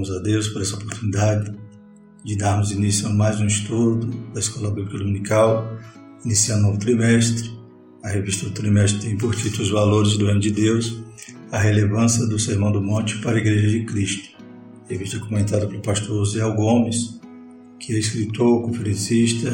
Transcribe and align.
Louvamos 0.00 0.10
a 0.12 0.18
Deus 0.20 0.48
por 0.48 0.62
essa 0.62 0.76
oportunidade 0.76 1.52
de 2.24 2.36
darmos 2.36 2.70
início 2.70 3.06
a 3.06 3.12
mais 3.12 3.38
um 3.38 3.46
estudo 3.46 4.06
da 4.32 4.40
Escola 4.40 4.70
Bíblica 4.70 4.96
Dominical, 4.96 5.76
iniciando 6.24 6.62
novo 6.62 6.78
trimestre. 6.78 7.50
A 8.02 8.08
revista 8.08 8.46
do 8.46 8.52
trimestre 8.52 9.00
tem 9.02 9.18
por 9.18 9.34
título 9.34 9.62
Os 9.62 9.70
Valores 9.70 10.16
do 10.16 10.24
Reino 10.24 10.40
de 10.40 10.52
Deus, 10.52 11.02
a 11.52 11.58
relevância 11.58 12.26
do 12.26 12.38
Sermão 12.38 12.72
do 12.72 12.80
Monte 12.80 13.18
para 13.18 13.36
a 13.36 13.40
Igreja 13.40 13.68
de 13.68 13.84
Cristo. 13.84 14.38
Revista 14.88 15.18
comentada 15.18 15.66
pelo 15.66 15.82
pastor 15.82 16.24
Zé 16.24 16.48
Gomes, 16.50 17.20
que 17.78 17.92
é 17.92 17.98
escritor, 17.98 18.62
conferencista 18.62 19.50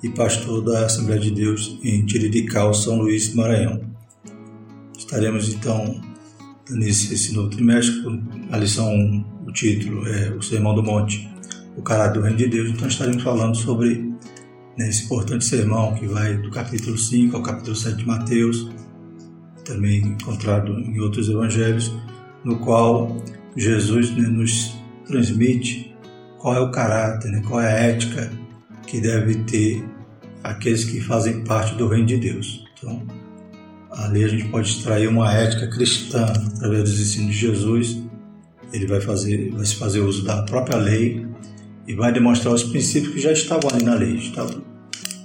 e 0.00 0.08
pastor 0.10 0.62
da 0.62 0.86
Assembleia 0.86 1.20
de 1.20 1.32
Deus 1.32 1.76
em 1.82 2.06
Tirirical, 2.06 2.72
São 2.72 2.98
Luís, 2.98 3.34
Maranhão. 3.34 3.80
Estaremos 4.96 5.52
então 5.52 6.00
nesse 6.70 7.14
esse 7.14 7.34
novo 7.34 7.48
trimestre, 7.50 8.02
a 8.50 8.58
lição 8.58 8.92
1, 8.92 9.24
o 9.46 9.52
título 9.52 10.06
é 10.06 10.30
O 10.30 10.42
Sermão 10.42 10.74
do 10.74 10.82
Monte, 10.82 11.28
o 11.76 11.82
caráter 11.82 12.14
do 12.14 12.22
Reino 12.22 12.36
de 12.36 12.48
Deus. 12.48 12.70
Então 12.70 12.88
estaremos 12.88 13.22
falando 13.22 13.56
sobre 13.56 14.12
né, 14.76 14.88
esse 14.88 15.04
importante 15.04 15.44
sermão 15.44 15.94
que 15.94 16.06
vai 16.06 16.36
do 16.36 16.50
capítulo 16.50 16.96
5 16.96 17.36
ao 17.36 17.42
capítulo 17.42 17.74
7 17.76 17.96
de 17.96 18.06
Mateus, 18.06 18.70
também 19.64 20.00
encontrado 20.00 20.72
em 20.72 20.98
outros 21.00 21.28
evangelhos, 21.28 21.92
no 22.44 22.58
qual 22.58 23.16
Jesus 23.56 24.10
né, 24.10 24.28
nos 24.28 24.76
transmite 25.06 25.94
qual 26.38 26.54
é 26.54 26.60
o 26.60 26.70
caráter, 26.70 27.30
né, 27.30 27.42
qual 27.46 27.60
é 27.60 27.66
a 27.66 27.78
ética 27.78 28.30
que 28.86 29.00
deve 29.00 29.34
ter 29.44 29.84
aqueles 30.42 30.84
que 30.84 31.00
fazem 31.00 31.44
parte 31.44 31.74
do 31.74 31.88
reino 31.88 32.06
de 32.06 32.16
Deus. 32.16 32.64
Então, 32.78 33.02
ali 33.90 34.24
a 34.24 34.28
gente 34.28 34.48
pode 34.48 34.68
extrair 34.70 35.08
uma 35.08 35.32
ética 35.32 35.66
cristã 35.68 36.24
através 36.24 36.84
dos 36.84 37.00
ensinos 37.00 37.34
de 37.34 37.40
Jesus. 37.40 38.02
Ele 38.72 38.86
vai 38.86 39.00
fazer, 39.00 39.50
vai 39.52 39.64
se 39.64 39.76
fazer 39.76 40.00
uso 40.00 40.24
da 40.24 40.42
própria 40.42 40.76
lei 40.76 41.26
e 41.86 41.94
vai 41.94 42.12
demonstrar 42.12 42.52
os 42.52 42.62
princípios 42.62 43.14
que 43.14 43.20
já 43.20 43.32
estavam 43.32 43.70
ali 43.72 43.82
na 43.82 43.94
lei, 43.94 44.16
estavam 44.16 44.62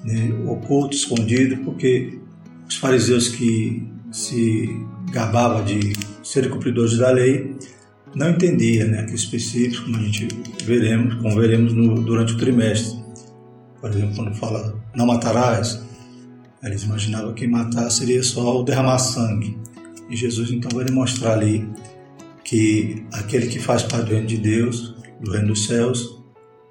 né, 0.03 0.33
ocultos, 0.47 0.99
escondidos, 0.99 1.59
porque 1.65 2.19
os 2.67 2.77
fariseus 2.77 3.29
que 3.29 3.85
se 4.11 4.69
gabavam 5.11 5.63
de 5.65 5.93
serem 6.23 6.49
cumpridores 6.49 6.97
da 6.97 7.11
lei 7.11 7.55
não 8.15 8.29
entendiam 8.29 8.87
né, 8.87 8.99
aqueles 8.99 9.25
princípios, 9.25 9.79
como 9.79 9.97
a 9.97 9.99
gente 9.99 10.27
veremos, 10.63 11.15
como 11.15 11.35
veremos 11.35 11.73
no, 11.73 12.01
durante 12.01 12.33
o 12.33 12.37
trimestre. 12.37 13.03
Por 13.81 13.89
exemplo, 13.89 14.15
quando 14.15 14.35
fala 14.35 14.81
não 14.95 15.05
matarás, 15.05 15.83
eles 16.63 16.83
imaginavam 16.83 17.33
que 17.33 17.45
matar 17.45 17.89
seria 17.89 18.23
só 18.23 18.61
o 18.61 18.63
derramar 18.63 18.99
sangue. 18.99 19.57
E 20.09 20.15
Jesus 20.15 20.51
então 20.51 20.71
vai 20.73 20.85
demonstrar 20.85 21.33
ali 21.33 21.67
que 22.43 23.05
aquele 23.11 23.47
que 23.47 23.59
faz 23.59 23.83
parte 23.83 24.05
do 24.05 24.11
reino 24.11 24.27
de 24.27 24.37
Deus, 24.37 24.95
do 25.21 25.31
reino 25.31 25.47
dos 25.47 25.65
céus, 25.65 26.21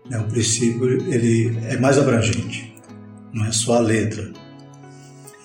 né, 0.09 0.19
o 0.19 0.25
princípio 0.25 0.87
ele 1.13 1.57
é 1.67 1.79
mais 1.79 1.99
abrangente. 1.99 2.75
Não 3.33 3.45
é 3.45 3.53
só 3.53 3.77
a 3.77 3.81
letra, 3.81 4.33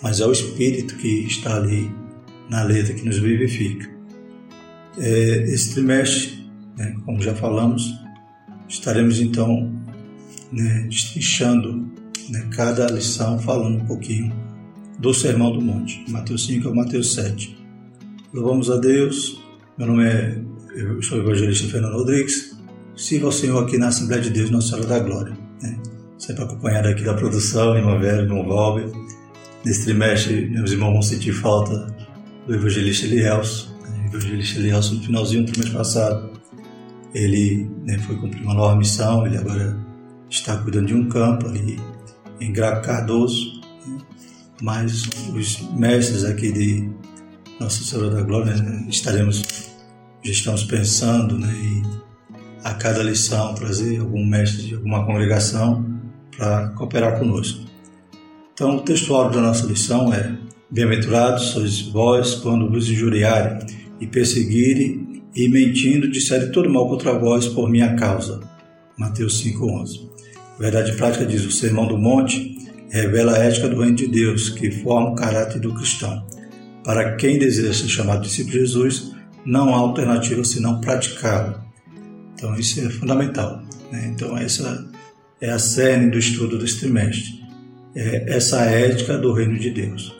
mas 0.01 0.19
é 0.19 0.25
o 0.25 0.31
espírito 0.31 0.95
que 0.95 1.25
está 1.25 1.55
ali 1.55 1.91
na 2.49 2.63
letra 2.63 2.93
que 2.93 3.05
nos 3.05 3.17
vivifica. 3.19 3.89
É, 4.97 5.43
esse 5.53 5.73
trimestre, 5.73 6.49
né, 6.77 6.95
como 7.05 7.21
já 7.21 7.35
falamos, 7.35 7.93
estaremos 8.67 9.19
então 9.19 9.71
né, 10.51 10.85
destrinchando 10.89 11.89
né, 12.29 12.47
cada 12.55 12.87
lição 12.87 13.39
falando 13.39 13.77
um 13.77 13.85
pouquinho 13.85 14.33
do 14.99 15.13
Sermão 15.13 15.51
do 15.51 15.61
Monte, 15.61 16.03
Mateus 16.09 16.45
5 16.45 16.69
a 16.69 16.75
Mateus 16.75 17.13
7. 17.13 17.57
Louvamos 18.33 18.69
a 18.69 18.77
Deus, 18.77 19.41
meu 19.77 19.87
nome 19.87 20.05
é, 20.05 20.41
eu 20.75 21.01
sou 21.01 21.19
o 21.19 21.21
evangelista 21.21 21.67
Fernando 21.67 21.93
Rodrigues, 21.93 22.57
sirva 22.95 23.27
ao 23.27 23.31
Senhor 23.31 23.63
aqui 23.63 23.77
na 23.77 23.87
Assembleia 23.87 24.21
de 24.21 24.31
Deus 24.31 24.49
Nossa 24.49 24.69
Senhora 24.69 24.87
da 24.87 24.99
Glória, 24.99 25.37
né? 25.61 25.77
sempre 26.17 26.43
acompanhado 26.43 26.87
aqui 26.87 27.03
da 27.03 27.13
produção, 27.13 27.77
irmão 27.77 27.99
Velho, 27.99 28.23
irmão 28.23 28.47
Valber. 28.47 28.89
Nesse 29.63 29.85
trimestre, 29.85 30.49
meus 30.49 30.71
irmãos 30.71 30.93
vão 30.93 31.01
sentir 31.01 31.33
falta 31.33 31.95
do 32.47 32.55
evangelista 32.55 33.05
Elielso, 33.05 33.75
né? 33.83 34.05
o 34.05 34.15
evangelista 34.15 34.59
Elielso 34.59 34.95
no 34.95 35.03
finalzinho 35.03 35.45
do 35.45 35.51
trimestre 35.51 35.77
passado, 35.77 36.31
ele 37.13 37.69
né, 37.85 37.97
foi 37.99 38.15
cumprir 38.17 38.43
uma 38.43 38.53
nova 38.53 38.75
missão, 38.75 39.25
ele 39.25 39.37
agora 39.37 39.77
está 40.29 40.57
cuidando 40.57 40.87
de 40.87 40.93
um 40.93 41.07
campo 41.07 41.47
ali 41.47 41.79
em 42.39 42.51
Graco 42.51 42.85
Cardoso, 42.85 43.61
né? 43.85 43.97
mas 44.61 45.07
os 45.33 45.61
mestres 45.73 46.23
aqui 46.23 46.51
de 46.51 46.89
Nossa 47.59 47.83
Senhora 47.83 48.15
da 48.15 48.21
Glória 48.21 48.55
né? 48.55 48.85
estaremos, 48.89 49.43
já 50.23 50.31
estamos 50.31 50.63
pensando 50.63 51.37
né, 51.37 51.53
em 51.53 52.07
a 52.63 52.73
cada 52.73 53.01
lição 53.01 53.53
trazer 53.53 53.99
algum 53.99 54.25
mestre 54.25 54.63
de 54.63 54.75
alguma 54.75 55.05
congregação 55.05 55.85
para 56.35 56.67
cooperar 56.69 57.17
conosco. 57.17 57.65
Então, 58.53 58.77
o 58.77 58.81
textual 58.81 59.29
da 59.29 59.39
nossa 59.39 59.65
lição 59.65 60.13
é: 60.13 60.37
Bem-aventurados 60.69 61.51
sois 61.51 61.81
vós 61.81 62.35
quando 62.35 62.69
vos 62.69 62.89
injuriarem 62.89 63.65
e 64.01 64.07
perseguirem 64.07 65.23
e 65.33 65.47
mentindo 65.47 66.11
disserem 66.11 66.51
todo 66.51 66.69
mal 66.69 66.89
contra 66.89 67.17
vós 67.17 67.47
por 67.47 67.69
minha 67.69 67.95
causa. 67.95 68.41
Mateus 68.97 69.41
5:11. 69.41 70.16
Verdade 70.59 70.93
prática 70.93 71.25
diz: 71.25 71.45
o 71.45 71.51
Sermão 71.51 71.87
do 71.87 71.97
Monte 71.97 72.57
revela 72.89 73.35
a 73.35 73.39
ética 73.39 73.67
do 73.67 73.79
reino 73.79 73.95
de 73.95 74.07
Deus, 74.07 74.49
que 74.49 74.71
forma 74.71 75.11
o 75.11 75.15
caráter 75.15 75.59
do 75.59 75.73
cristão. 75.73 76.25
Para 76.83 77.15
quem 77.15 77.37
deseja 77.37 77.73
ser 77.73 77.89
chamado 77.89 78.21
discípulo 78.21 78.53
de 78.53 78.59
Jesus, 78.59 79.11
não 79.45 79.73
há 79.75 79.77
alternativa 79.77 80.43
senão 80.43 80.79
praticá-lo. 80.81 81.61
Então, 82.33 82.55
isso 82.55 82.79
é 82.79 82.89
fundamental. 82.89 83.61
Né? 83.91 84.11
Então, 84.13 84.37
essa 84.37 84.87
é 85.41 85.49
a 85.49 85.59
cerne 85.59 86.11
do 86.11 86.17
estudo 86.17 86.57
deste 86.57 86.81
trimestre. 86.81 87.43
É 87.95 88.35
essa 88.35 88.61
ética 88.61 89.17
do 89.17 89.33
reino 89.33 89.57
de 89.57 89.71
Deus. 89.71 90.15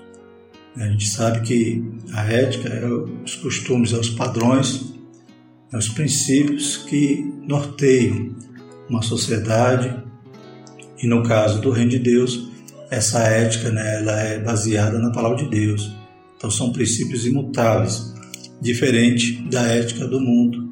A 0.76 0.88
gente 0.88 1.08
sabe 1.08 1.42
que 1.42 1.84
a 2.14 2.24
ética 2.32 2.70
é 2.70 2.86
os 2.86 3.36
costumes, 3.36 3.94
é 3.94 3.98
os 3.98 4.10
padrões, 4.10 4.94
é 5.72 5.78
os 5.78 5.90
princípios 5.90 6.78
que 6.78 7.26
norteiam 7.48 8.36
uma 8.90 9.02
sociedade, 9.02 10.07
e 11.00 11.08
no 11.08 11.24
caso 11.24 11.62
do 11.62 11.72
reino 11.72 11.92
de 11.92 12.00
Deus, 12.00 12.50
essa 12.90 13.20
ética 13.20 13.70
né, 13.70 14.00
ela 14.00 14.20
é 14.20 14.40
baseada 14.40 14.98
na 15.00 15.12
palavra 15.12 15.38
de 15.38 15.50
Deus. 15.50 15.92
Então 16.36 16.50
são 16.50 16.72
princípios 16.72 17.26
imutáveis, 17.26 18.14
diferente 18.62 19.42
da 19.50 19.62
ética 19.64 20.08
do 20.08 20.20
mundo, 20.20 20.72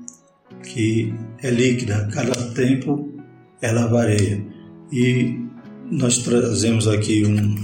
que 0.63 1.13
é 1.41 1.49
líquida, 1.49 2.07
cada 2.11 2.33
tempo 2.51 3.13
ela 3.61 3.87
varia. 3.87 4.43
E 4.91 5.39
nós 5.91 6.19
trazemos 6.19 6.87
aqui 6.87 7.25
um, 7.25 7.55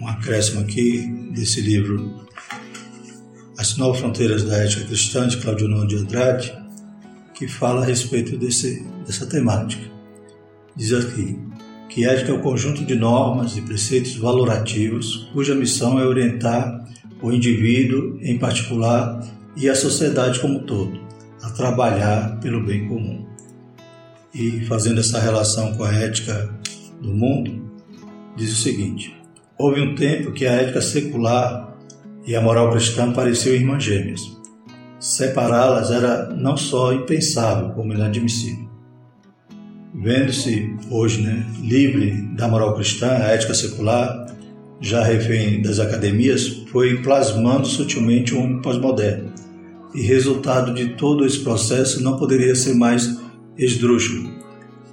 um 0.00 0.08
acréscimo 0.08 0.60
aqui 0.60 1.30
desse 1.32 1.60
livro 1.60 2.26
As 3.56 3.76
Novas 3.76 4.00
Fronteiras 4.00 4.44
da 4.44 4.58
Ética 4.58 4.86
Cristã, 4.86 5.26
de 5.26 5.38
Claudio 5.38 5.68
Nuno 5.68 5.86
de 5.86 5.96
Andrade, 5.96 6.52
que 7.34 7.48
fala 7.48 7.82
a 7.82 7.86
respeito 7.86 8.36
desse, 8.36 8.84
dessa 9.06 9.26
temática 9.26 9.97
diz 10.78 10.92
aqui 10.92 11.36
que 11.88 12.06
ética 12.06 12.30
é 12.30 12.34
o 12.34 12.40
conjunto 12.40 12.84
de 12.84 12.94
normas 12.94 13.56
e 13.56 13.62
preceitos 13.62 14.16
valorativos 14.16 15.28
cuja 15.32 15.54
missão 15.54 15.98
é 15.98 16.06
orientar 16.06 16.86
o 17.20 17.32
indivíduo 17.32 18.16
em 18.22 18.38
particular 18.38 19.20
e 19.56 19.68
a 19.68 19.74
sociedade 19.74 20.38
como 20.38 20.60
um 20.60 20.62
todo 20.62 21.00
a 21.42 21.50
trabalhar 21.50 22.38
pelo 22.40 22.64
bem 22.64 22.86
comum. 22.86 23.26
E 24.32 24.64
fazendo 24.66 25.00
essa 25.00 25.18
relação 25.18 25.74
com 25.74 25.82
a 25.82 25.92
ética 25.92 26.48
do 27.00 27.12
mundo, 27.12 27.68
diz 28.36 28.52
o 28.52 28.62
seguinte: 28.62 29.16
houve 29.58 29.80
um 29.80 29.96
tempo 29.96 30.30
que 30.30 30.46
a 30.46 30.52
ética 30.52 30.80
secular 30.80 31.76
e 32.24 32.36
a 32.36 32.40
moral 32.40 32.70
cristã 32.70 33.12
pareciam 33.12 33.54
irmãs 33.56 33.82
gêmeas. 33.82 34.20
Separá-las 35.00 35.90
era 35.90 36.28
não 36.28 36.56
só 36.56 36.92
impensável, 36.92 37.70
como 37.70 37.94
inadmissível 37.94 38.67
vendo-se 40.00 40.74
hoje 40.90 41.22
né, 41.22 41.44
livre 41.62 42.10
da 42.36 42.48
moral 42.48 42.74
cristã, 42.74 43.08
a 43.08 43.28
ética 43.28 43.54
secular, 43.54 44.26
já 44.80 45.02
refém 45.02 45.60
das 45.60 45.78
academias, 45.78 46.48
foi 46.70 47.02
plasmando 47.02 47.66
sutilmente 47.66 48.34
o 48.34 48.40
homem 48.40 48.62
pós-moderno. 48.62 49.32
E 49.94 50.02
resultado 50.02 50.72
de 50.72 50.90
todo 50.94 51.26
esse 51.26 51.40
processo 51.40 52.02
não 52.02 52.16
poderia 52.16 52.54
ser 52.54 52.74
mais 52.74 53.18
esdrúxulo. 53.56 54.30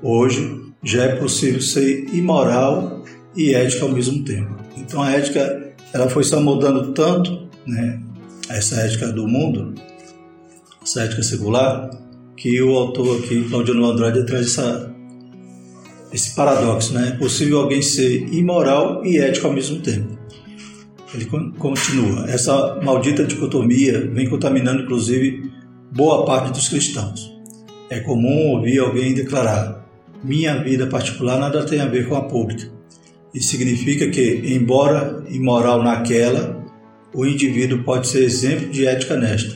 Hoje 0.02 0.62
já 0.84 1.04
é 1.04 1.16
possível 1.16 1.62
ser 1.62 2.08
imoral 2.14 3.04
e 3.36 3.54
ética 3.54 3.86
ao 3.86 3.92
mesmo 3.92 4.24
tempo. 4.24 4.56
Então 4.78 5.02
a 5.02 5.12
ética 5.12 5.74
ela 5.94 6.10
foi 6.10 6.24
se 6.24 6.34
amoldando 6.34 6.94
tanto, 6.94 7.48
né, 7.66 8.00
essa 8.50 8.82
ética 8.82 9.12
do 9.12 9.28
mundo, 9.28 9.76
essa 10.82 11.02
ética 11.02 11.24
secular, 11.24 11.90
que 12.36 12.62
o 12.62 12.76
autor 12.76 13.20
aqui, 13.20 13.44
Claudiano 13.50 13.86
Andrade, 13.86 14.26
traz 14.26 14.48
essa, 14.48 14.95
esse 16.16 16.34
paradoxo, 16.34 16.94
né? 16.94 17.10
É 17.10 17.18
possível 17.18 17.60
alguém 17.60 17.82
ser 17.82 18.34
imoral 18.34 19.06
e 19.06 19.18
ético 19.18 19.48
ao 19.48 19.54
mesmo 19.54 19.82
tempo. 19.82 20.18
Ele 21.14 21.26
continua. 21.26 22.30
Essa 22.30 22.80
maldita 22.82 23.26
dicotomia 23.26 24.00
vem 24.14 24.30
contaminando, 24.30 24.84
inclusive, 24.84 25.52
boa 25.92 26.26
parte 26.26 26.54
dos 26.54 26.70
cristãos. 26.70 27.34
É 27.90 28.00
comum 28.00 28.54
ouvir 28.54 28.80
alguém 28.80 29.14
declarar: 29.14 29.86
minha 30.24 30.56
vida 30.64 30.88
particular 30.88 31.38
nada 31.38 31.66
tem 31.66 31.82
a 31.82 31.86
ver 31.86 32.08
com 32.08 32.16
a 32.16 32.24
pública. 32.24 32.72
Isso 33.34 33.50
significa 33.50 34.10
que, 34.10 34.42
embora 34.46 35.22
imoral 35.30 35.84
naquela, 35.84 36.64
o 37.14 37.26
indivíduo 37.26 37.84
pode 37.84 38.08
ser 38.08 38.24
exemplo 38.24 38.70
de 38.70 38.88
ética 38.88 39.18
nesta. 39.18 39.54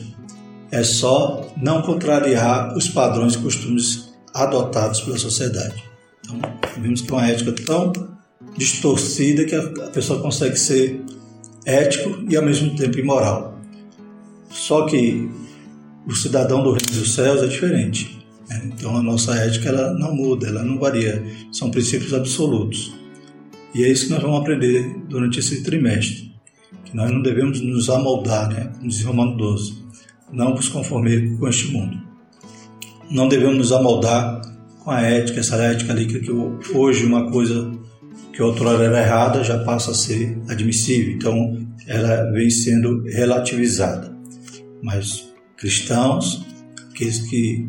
É 0.70 0.82
só 0.82 1.50
não 1.56 1.80
contrariar 1.80 2.76
os 2.76 2.86
padrões 2.86 3.34
e 3.34 3.38
costumes 3.38 4.10
adotados 4.34 5.00
pela 5.00 5.16
sociedade. 5.16 5.89
Então, 6.34 6.82
vemos 6.82 7.00
que 7.00 7.10
é 7.10 7.14
uma 7.14 7.26
ética 7.26 7.52
tão 7.52 7.92
distorcida 8.56 9.44
que 9.44 9.54
a 9.54 9.90
pessoa 9.90 10.20
consegue 10.20 10.56
ser 10.56 11.00
ético 11.64 12.24
e 12.28 12.36
ao 12.36 12.44
mesmo 12.44 12.74
tempo 12.76 12.98
imoral. 12.98 13.58
Só 14.50 14.86
que 14.86 15.28
o 16.06 16.14
cidadão 16.14 16.62
do 16.62 16.72
reino 16.72 16.92
dos 16.92 17.14
céus 17.14 17.42
é 17.42 17.46
diferente. 17.46 18.24
Né? 18.48 18.62
Então 18.66 18.96
a 18.96 19.02
nossa 19.02 19.34
ética 19.34 19.68
ela 19.68 19.92
não 19.94 20.14
muda, 20.14 20.48
ela 20.48 20.64
não 20.64 20.78
varia, 20.78 21.24
são 21.52 21.70
princípios 21.70 22.12
absolutos. 22.12 22.92
E 23.74 23.84
é 23.84 23.88
isso 23.88 24.06
que 24.06 24.12
nós 24.12 24.22
vamos 24.22 24.40
aprender 24.40 24.96
durante 25.08 25.38
esse 25.38 25.62
trimestre, 25.62 26.34
que 26.84 26.96
nós 26.96 27.10
não 27.10 27.22
devemos 27.22 27.60
nos 27.60 27.88
amoldar, 27.88 28.48
né? 28.48 28.72
como 28.76 28.88
diz 28.88 29.02
Romano 29.04 29.36
12, 29.36 29.84
não 30.32 30.50
nos 30.50 30.68
conformar 30.68 31.38
com 31.38 31.48
este 31.48 31.68
mundo. 31.68 31.96
Não 33.08 33.28
devemos 33.28 33.58
nos 33.58 33.72
amoldar 33.72 34.39
com 34.90 34.94
a 34.94 35.02
ética, 35.02 35.38
essa 35.38 35.54
ética 35.54 35.92
ali 35.92 36.04
que 36.04 36.32
hoje 36.74 37.06
uma 37.06 37.30
coisa 37.30 37.70
que 38.32 38.42
outrora 38.42 38.86
era 38.86 39.00
errada 39.00 39.44
já 39.44 39.62
passa 39.62 39.92
a 39.92 39.94
ser 39.94 40.36
admissível, 40.48 41.12
então 41.12 41.64
ela 41.86 42.28
vem 42.32 42.50
sendo 42.50 43.04
relativizada. 43.04 44.12
Mas 44.82 45.32
cristãos, 45.56 46.44
aqueles 46.90 47.20
que 47.20 47.68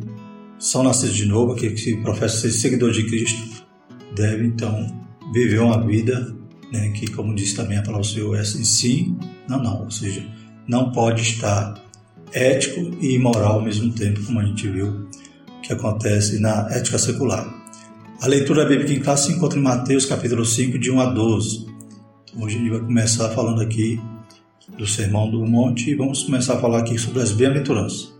são 0.57 0.81
nascidos 0.81 1.15
de 1.15 1.27
novo, 1.27 1.51
aqueles 1.51 1.83
que 1.83 1.95
professam 1.97 2.39
ser 2.39 2.51
seguidores 2.53 2.95
de 2.95 3.05
Cristo, 3.05 3.67
devem 4.15 4.47
então 4.47 4.87
viver 5.31 5.59
uma 5.59 5.85
vida 5.85 6.35
né, 6.73 6.89
que, 6.89 7.05
como 7.11 7.35
disse 7.35 7.55
também 7.55 7.77
a 7.77 7.83
palavra 7.83 8.01
do 8.01 8.11
Senhor, 8.11 8.35
é 8.35 8.41
em 8.41 8.65
si, 8.65 9.15
não, 9.47 9.61
não, 9.61 9.83
ou 9.83 9.91
seja, 9.91 10.25
não 10.67 10.91
pode 10.91 11.21
estar 11.21 11.75
ético 12.33 12.97
e 12.99 13.13
imoral 13.13 13.59
ao 13.59 13.61
mesmo 13.61 13.93
tempo, 13.93 14.25
como 14.25 14.39
a 14.39 14.43
gente 14.43 14.67
viu 14.67 15.07
que 15.61 15.73
acontece 15.73 16.39
na 16.39 16.67
ética 16.71 16.97
secular. 16.97 17.61
A 18.21 18.27
leitura 18.27 18.65
bíblica 18.65 18.93
em 18.93 18.99
classe 18.99 19.27
se 19.27 19.33
encontra 19.33 19.57
em 19.57 19.63
Mateus 19.63 20.05
capítulo 20.05 20.45
5, 20.45 20.77
de 20.77 20.91
1 20.91 20.99
a 20.99 21.05
12. 21.05 21.65
Então, 22.23 22.43
hoje 22.43 22.55
a 22.55 22.59
gente 22.59 22.69
vai 22.69 22.79
começar 22.79 23.29
falando 23.29 23.61
aqui 23.61 23.99
do 24.77 24.87
Sermão 24.87 25.29
do 25.29 25.45
Monte 25.45 25.89
e 25.89 25.95
vamos 25.95 26.23
começar 26.23 26.55
a 26.55 26.59
falar 26.59 26.79
aqui 26.79 26.97
sobre 26.97 27.21
as 27.21 27.31
bem-aventuranças. 27.31 28.11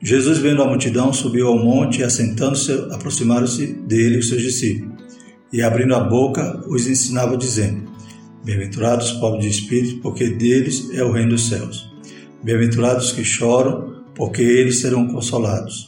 Jesus, 0.00 0.38
vendo 0.38 0.62
a 0.62 0.66
multidão, 0.66 1.12
subiu 1.12 1.48
ao 1.48 1.58
monte 1.58 2.00
e, 2.00 2.04
assentando-se, 2.04 2.72
aproximaram-se 2.92 3.66
dele 3.66 4.18
os 4.18 4.28
seus 4.28 4.42
discípulos. 4.42 4.96
E, 5.52 5.60
abrindo 5.60 5.94
a 5.94 6.00
boca, 6.00 6.62
os 6.68 6.86
ensinava, 6.86 7.36
dizendo: 7.36 7.90
Bem-aventurados 8.44 9.10
os 9.10 9.18
pobres 9.18 9.42
de 9.42 9.50
espírito, 9.50 10.00
porque 10.00 10.28
deles 10.30 10.88
é 10.94 11.02
o 11.02 11.10
reino 11.10 11.30
dos 11.30 11.48
céus. 11.48 11.90
Bem-aventurados 12.44 13.10
que 13.10 13.24
choram, 13.24 14.04
porque 14.14 14.40
eles 14.40 14.78
serão 14.78 15.08
consolados. 15.08 15.87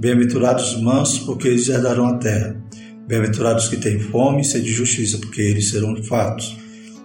Bem-aventurados 0.00 0.72
os 0.72 0.80
mansos, 0.80 1.18
porque 1.18 1.46
eles 1.46 1.68
herdarão 1.68 2.06
a 2.06 2.16
terra. 2.16 2.58
Bem-aventurados 3.06 3.68
que 3.68 3.76
têm 3.76 3.98
fome 3.98 4.40
e 4.40 4.44
sede 4.44 4.64
de 4.64 4.72
justiça, 4.72 5.18
porque 5.18 5.42
eles 5.42 5.68
serão 5.68 5.94
fatos. 6.02 6.56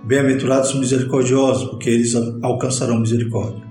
Bem-aventurados 0.06 0.74
os 0.74 0.80
misericordiosos, 0.80 1.69
porque 1.69 1.89
eles 1.89 2.15
alcançarão 2.42 3.01
misericórdia. 3.01 3.62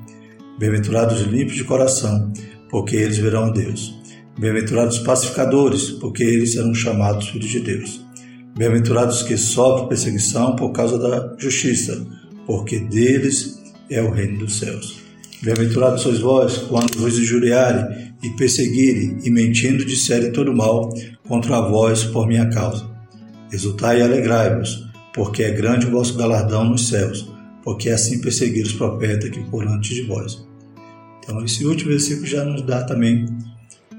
Bem-aventurados 0.59 1.23
os 1.23 1.26
limpos 1.26 1.55
de 1.55 1.65
coração, 1.65 2.31
porque 2.69 2.97
eles 2.97 3.17
verão 3.17 3.44
a 3.44 3.50
Deus. 3.50 3.99
Bem-aventurados 4.38 4.99
os 4.99 5.03
pacificadores, 5.03 5.88
porque 5.93 6.23
eles 6.23 6.53
serão 6.53 6.75
chamados 6.75 7.31
filhos 7.31 7.49
de 7.49 7.61
Deus. 7.61 8.05
Bem-aventurados 8.55 9.23
que 9.23 9.38
sofrem 9.38 9.88
perseguição 9.88 10.55
por 10.55 10.70
causa 10.73 10.99
da 10.99 11.35
justiça, 11.38 12.06
porque 12.47 12.79
deles 12.79 13.59
é 13.88 14.03
o 14.03 14.11
reino 14.11 14.41
dos 14.41 14.59
céus. 14.59 15.04
Bem-aventurados 15.44 16.00
sois 16.00 16.20
vós, 16.20 16.56
quando 16.56 16.99
vos 16.99 17.19
injuriarem 17.19 18.14
e 18.23 18.31
perseguirem, 18.31 19.19
e 19.23 19.31
mentindo 19.31 19.85
disserem 19.85 20.32
todo 20.32 20.55
mal 20.55 20.88
contra 21.29 21.61
vós 21.61 22.02
por 22.02 22.26
minha 22.26 22.49
causa. 22.49 22.88
Exultai 23.52 23.99
e 23.99 24.02
alegrai-vos, 24.02 24.88
porque 25.12 25.43
é 25.43 25.50
grande 25.50 25.87
o 25.87 25.91
vosso 25.91 26.17
galardão 26.17 26.64
nos 26.64 26.88
céus, 26.88 27.31
porque 27.62 27.91
assim 27.91 28.23
perseguiram 28.23 28.67
os 28.67 28.73
profetas 28.73 29.29
que 29.29 29.44
foram 29.50 29.75
antes 29.75 29.94
de 29.94 30.05
vós. 30.05 30.46
Então, 31.23 31.44
esse 31.44 31.67
último 31.67 31.91
versículo 31.91 32.26
já 32.26 32.43
nos 32.43 32.62
dá 32.62 32.82
também 32.82 33.26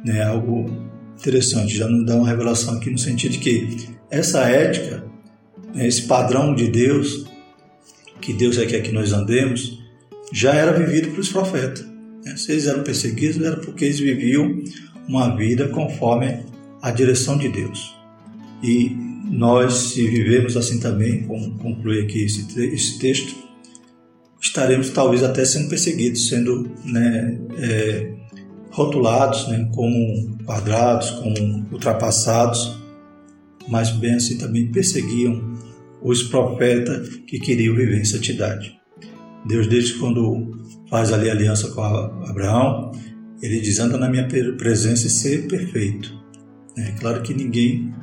né, 0.03 0.23
algo 0.23 0.65
interessante, 1.15 1.77
já 1.77 1.87
nos 1.87 2.07
dá 2.07 2.15
uma 2.15 2.27
revelação 2.27 2.73
aqui 2.73 2.89
no 2.89 2.97
sentido 2.97 3.33
de 3.33 3.37
que 3.37 3.89
essa 4.09 4.49
ética, 4.49 5.05
né, 5.75 5.85
esse 5.87 6.07
padrão 6.07 6.55
de 6.55 6.69
Deus, 6.69 7.27
que 8.19 8.33
Deus 8.33 8.57
é 8.57 8.65
que 8.65 8.75
é 8.75 8.81
que 8.81 8.91
nós 8.91 9.13
andemos, 9.13 9.84
já 10.31 10.53
era 10.53 10.71
vivido 10.73 11.11
pelos 11.11 11.29
profetas. 11.29 11.85
Né? 12.23 12.35
Se 12.35 12.51
eles 12.51 12.67
eram 12.67 12.83
perseguidos, 12.83 13.41
era 13.41 13.57
porque 13.57 13.85
eles 13.85 13.99
viviam 13.99 14.63
uma 15.07 15.35
vida 15.35 15.67
conforme 15.69 16.43
a 16.81 16.91
direção 16.91 17.37
de 17.37 17.49
Deus. 17.49 17.95
E 18.63 18.95
nós, 19.29 19.73
se 19.73 20.07
vivemos 20.07 20.55
assim 20.55 20.79
também, 20.79 21.23
como 21.23 21.57
conclui 21.57 22.01
aqui 22.01 22.25
esse, 22.25 22.59
esse 22.59 22.99
texto, 22.99 23.35
estaremos 24.39 24.89
talvez 24.89 25.23
até 25.23 25.43
sendo 25.43 25.69
perseguidos, 25.69 26.27
sendo 26.27 26.69
né, 26.83 27.39
é, 27.57 28.13
rotulados 28.71 29.47
né, 29.47 29.69
como 29.73 30.37
quadrados, 30.45 31.09
como 31.11 31.65
ultrapassados, 31.71 32.77
mas 33.67 33.89
bem 33.91 34.15
assim 34.15 34.37
também 34.37 34.71
perseguiam 34.71 35.55
os 36.01 36.21
profetas 36.23 37.07
que 37.27 37.39
queriam 37.39 37.75
viver 37.75 37.99
em 37.99 38.05
santidade. 38.05 38.74
Deus, 39.47 39.67
desde 39.67 39.93
quando 39.95 40.65
faz 40.89 41.11
ali 41.11 41.29
aliança 41.29 41.69
com 41.69 41.81
Abraão, 41.81 42.91
ele 43.41 43.59
diz: 43.59 43.79
anda 43.79 43.97
na 43.97 44.09
minha 44.09 44.27
presença 44.27 45.07
e 45.07 45.09
ser 45.09 45.47
perfeito. 45.47 46.13
É 46.77 46.91
claro 46.99 47.21
que 47.21 47.33
ninguém 47.33 47.93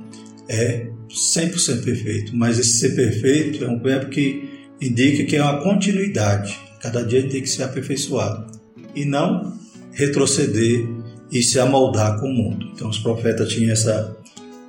é 0.49 0.89
100% 1.09 1.85
perfeito, 1.85 2.37
mas 2.37 2.59
esse 2.59 2.79
ser 2.79 2.95
perfeito 2.95 3.65
é 3.65 3.69
um 3.69 3.81
verbo 3.83 4.11
que 4.11 4.49
indica 4.81 5.25
que 5.25 5.37
é 5.37 5.43
uma 5.43 5.63
continuidade. 5.63 6.59
Cada 6.81 7.05
dia 7.05 7.29
tem 7.29 7.43
que 7.43 7.49
ser 7.49 7.65
aperfeiçoado 7.65 8.51
e 8.95 9.05
não 9.05 9.57
retroceder 9.93 10.87
e 11.31 11.43
se 11.43 11.59
amoldar 11.59 12.19
com 12.19 12.27
o 12.27 12.33
mundo. 12.33 12.71
Então, 12.75 12.89
os 12.89 12.99
profetas 12.99 13.49
tinham 13.49 13.73
essa 13.73 14.17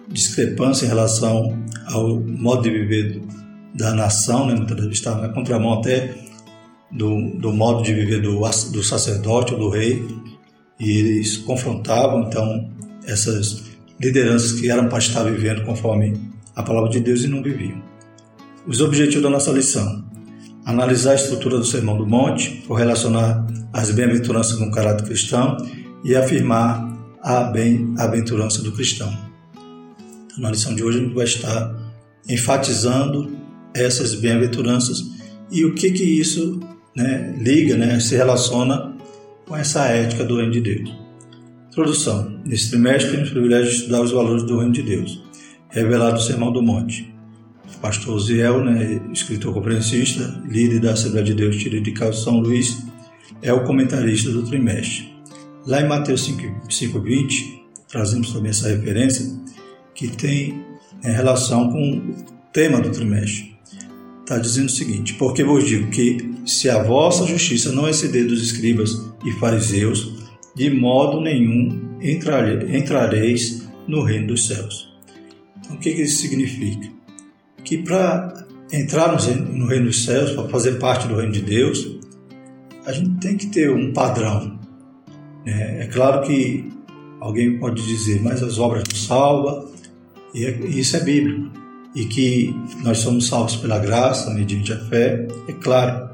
discrepância 0.10 0.86
em 0.86 0.90
relação 0.90 1.64
ao 1.88 2.20
modo 2.20 2.64
de 2.64 2.70
viver 2.70 3.22
da 3.74 3.94
nação, 3.94 4.46
né? 4.48 4.56
muitas 4.56 4.78
vezes 4.78 4.94
estava 4.94 5.28
na 5.28 5.34
contramão 5.34 5.74
até 5.80 6.16
do, 6.94 7.32
do 7.40 7.52
modo 7.52 7.84
de 7.84 7.94
viver 7.94 8.22
do, 8.22 8.40
do 8.40 8.84
sacerdote 8.84 9.54
ou 9.54 9.60
do 9.60 9.70
rei, 9.70 10.06
e 10.80 10.92
eles 10.92 11.38
confrontavam 11.38 12.28
então 12.28 12.72
essas 13.06 13.64
lideranças 14.00 14.54
que 14.54 14.70
eram 14.70 14.88
para 14.88 15.00
estar 15.00 15.24
vivendo 15.24 15.64
conforme 15.64 16.14
a 16.56 16.62
palavra 16.62 16.90
de 16.90 17.00
Deus 17.00 17.24
e 17.24 17.28
não 17.28 17.42
viviam. 17.42 17.82
Os 18.68 18.80
objetivos 18.80 19.24
da 19.24 19.30
nossa 19.30 19.52
lição: 19.52 20.06
analisar 20.66 21.12
a 21.12 21.16
estrutura 21.16 21.58
do 21.58 21.66
Sermão 21.66 21.98
do 21.98 22.06
Monte, 22.06 22.64
correlacionar 22.68 23.46
as 23.72 23.90
bem-aventuranças 23.92 24.58
com 24.58 24.66
o 24.66 24.72
caráter 24.72 25.06
cristão 25.06 25.58
e 26.04 26.16
afirmar 26.16 26.94
a 27.22 27.46
bem-aventurança 27.46 28.62
do 28.62 28.72
cristão. 28.72 29.12
Então, 30.26 30.40
na 30.40 30.52
lição 30.52 30.76
de 30.76 30.84
hoje, 30.84 31.00
a 31.00 31.02
gente 31.02 31.16
vai 31.16 31.26
estar 31.26 31.76
enfatizando 32.30 33.32
essas 33.74 34.14
bem-aventuranças 34.16 35.04
e 35.52 35.66
o 35.66 35.74
que 35.74 35.92
que 35.92 36.04
isso 36.04 36.60
né, 36.96 37.36
liga, 37.38 37.76
né, 37.76 38.00
se 38.00 38.16
relaciona 38.16 38.94
com 39.48 39.56
essa 39.56 39.88
ética 39.88 40.24
do 40.24 40.38
reino 40.38 40.52
de 40.52 40.62
Deus. 40.62 40.94
Introdução. 41.70 42.40
Nesse 42.46 42.70
trimestre 42.70 43.12
temos 43.12 43.30
o 43.30 43.32
privilégio 43.32 43.70
de 43.70 43.76
estudar 43.78 44.02
os 44.02 44.12
valores 44.12 44.44
do 44.44 44.58
reino 44.58 44.74
de 44.74 44.84
Deus, 44.84 45.24
revelado 45.70 46.14
no 46.14 46.22
Sermão 46.22 46.52
do 46.52 46.62
Monte. 46.62 47.12
O 47.76 47.80
pastor 47.80 48.20
Ziel, 48.20 48.64
né, 48.64 49.02
escritor 49.12 49.54
conferencista, 49.54 50.42
líder 50.48 50.80
da 50.80 50.94
Assembleia 50.94 51.26
de 51.26 51.34
Deus 51.34 51.58
Tira 51.58 51.82
de 51.82 51.94
São 52.16 52.40
Luís, 52.40 52.86
é 53.42 53.52
o 53.52 53.64
comentarista 53.64 54.32
do 54.32 54.44
trimestre. 54.44 55.12
Lá 55.66 55.82
em 55.82 55.88
Mateus 55.88 56.28
5,20, 56.28 57.62
trazemos 57.88 58.32
também 58.32 58.52
essa 58.52 58.70
referência 58.70 59.26
que 59.96 60.08
tem 60.08 60.64
né, 61.04 61.12
relação 61.12 61.70
com 61.70 61.98
o 61.98 62.16
tema 62.52 62.80
do 62.80 62.92
trimestre 62.92 63.53
está 64.24 64.38
dizendo 64.38 64.68
o 64.68 64.72
seguinte: 64.72 65.14
Porque 65.16 65.44
vos 65.44 65.66
digo 65.66 65.90
que, 65.90 66.34
se 66.46 66.70
a 66.70 66.82
vossa 66.82 67.26
justiça 67.26 67.72
não 67.72 67.88
exceder 67.88 68.26
dos 68.28 68.42
escribas 68.42 68.92
e 69.26 69.32
fariseus, 69.34 70.24
de 70.56 70.70
modo 70.70 71.22
nenhum 71.22 71.98
entrareis 72.02 73.64
no 73.88 74.04
reino 74.04 74.28
dos 74.28 74.48
céus. 74.48 74.94
Então, 75.60 75.76
o 75.76 75.80
que, 75.80 75.90
isso 75.90 76.22
significa? 76.22 76.92
Que 77.64 77.78
para 77.78 78.46
entrar 78.72 79.16
no 79.52 79.68
reino 79.68 79.86
dos 79.86 80.04
céus, 80.04 80.32
para 80.32 80.50
fazer 80.50 80.80
parte 80.80 81.08
do 81.08 81.16
reino 81.16 81.32
de 81.32 81.42
Deus, 81.42 81.98
a 82.86 82.92
gente 82.92 83.20
tem 83.20 83.38
que 83.38 83.48
ter 83.48 83.72
um 83.72 83.94
padrão. 83.94 84.60
É, 85.46 85.84
é 85.84 85.88
claro 85.88 86.26
que 86.26 86.70
alguém 87.20 87.58
pode 87.58 87.86
dizer, 87.86 88.22
mas 88.22 88.44
as 88.44 88.60
obras 88.60 88.84
não 88.90 88.98
salvam, 88.98 89.72
e, 90.34 90.46
é, 90.46 90.60
e 90.66 90.80
isso 90.80 90.98
é 90.98 91.00
bíblico. 91.00 91.63
E 91.96 92.06
que 92.06 92.56
nós 92.84 93.00
somos 93.00 93.28
salvos 93.28 93.56
pela 93.56 93.78
graça, 93.78 94.32
mediante 94.32 94.74
a 94.74 94.80
fé, 94.86 95.28
é 95.48 95.54
claro. 95.54 96.10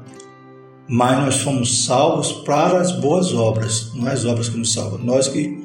Mas 0.88 1.18
nós 1.18 1.34
somos 1.36 1.84
salvos 1.84 2.32
para 2.44 2.80
as 2.80 2.92
boas 2.92 3.32
obras, 3.32 3.92
não 3.94 4.08
é 4.08 4.12
as 4.12 4.24
obras 4.24 4.48
que 4.48 4.58
nos 4.58 4.72
salvam. 4.72 4.98
Nós 4.98 5.28
que 5.28 5.58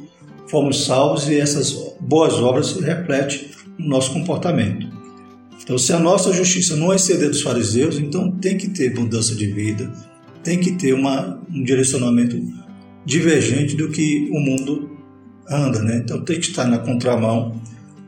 fomos 0.48 0.86
salvos 0.86 1.28
e 1.28 1.40
essas 1.40 1.74
boas 2.00 2.36
obras 2.36 2.68
se 2.68 2.82
refletem 2.82 3.48
no 3.78 3.90
nosso 3.90 4.14
comportamento. 4.14 4.88
Então, 5.62 5.78
se 5.78 5.92
a 5.92 6.00
nossa 6.00 6.32
justiça 6.32 6.76
não 6.76 6.94
exceder 6.94 7.30
dos 7.30 7.42
fariseus, 7.42 7.98
então 7.98 8.30
tem 8.32 8.56
que 8.56 8.70
ter 8.70 8.94
mudança 8.94 9.34
de 9.34 9.48
vida, 9.48 9.92
tem 10.44 10.60
que 10.60 10.74
ter 10.74 10.94
uma, 10.94 11.42
um 11.50 11.64
direcionamento 11.64 12.40
divergente 13.04 13.76
do 13.76 13.90
que 13.90 14.30
o 14.32 14.40
mundo 14.40 14.92
anda, 15.50 15.82
né? 15.82 16.02
Então 16.04 16.24
tem 16.24 16.40
que 16.40 16.48
estar 16.48 16.66
na 16.66 16.78
contramão 16.78 17.60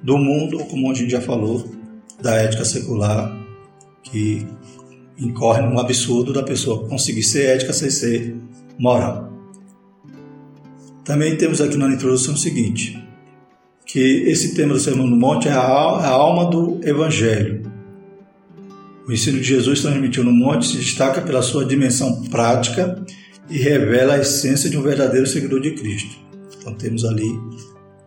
do 0.03 0.17
mundo, 0.17 0.59
como 0.65 0.91
a 0.91 0.93
gente 0.93 1.11
já 1.11 1.21
falou, 1.21 1.67
da 2.21 2.35
ética 2.35 2.65
secular, 2.65 3.35
que 4.03 4.47
incorre 5.17 5.61
num 5.61 5.79
absurdo 5.79 6.31
da 6.33 6.43
pessoa 6.43 6.87
conseguir 6.87 7.23
ser 7.23 7.47
ética 7.47 7.73
sem 7.73 7.89
ser 7.89 8.35
moral. 8.77 9.31
Também 11.03 11.37
temos 11.37 11.61
aqui 11.61 11.77
na 11.77 11.87
introdução 11.87 12.33
o 12.33 12.37
seguinte, 12.37 13.01
que 13.85 13.99
esse 13.99 14.53
tema 14.53 14.73
do 14.73 14.79
Sermão 14.79 15.09
do 15.09 15.15
Monte 15.15 15.47
é 15.47 15.51
a 15.51 16.09
alma 16.09 16.49
do 16.49 16.79
Evangelho. 16.83 17.71
O 19.07 19.11
ensino 19.13 19.37
de 19.37 19.45
Jesus 19.45 19.81
transmitido 19.81 20.25
no 20.25 20.33
monte 20.33 20.67
se 20.67 20.77
destaca 20.77 21.21
pela 21.21 21.41
sua 21.41 21.63
dimensão 21.63 22.23
prática 22.23 23.01
e 23.49 23.57
revela 23.57 24.15
a 24.15 24.19
essência 24.19 24.69
de 24.69 24.77
um 24.77 24.81
verdadeiro 24.81 25.25
seguidor 25.25 25.61
de 25.61 25.71
Cristo. 25.71 26.17
Então 26.59 26.73
temos 26.73 27.05
ali 27.05 27.39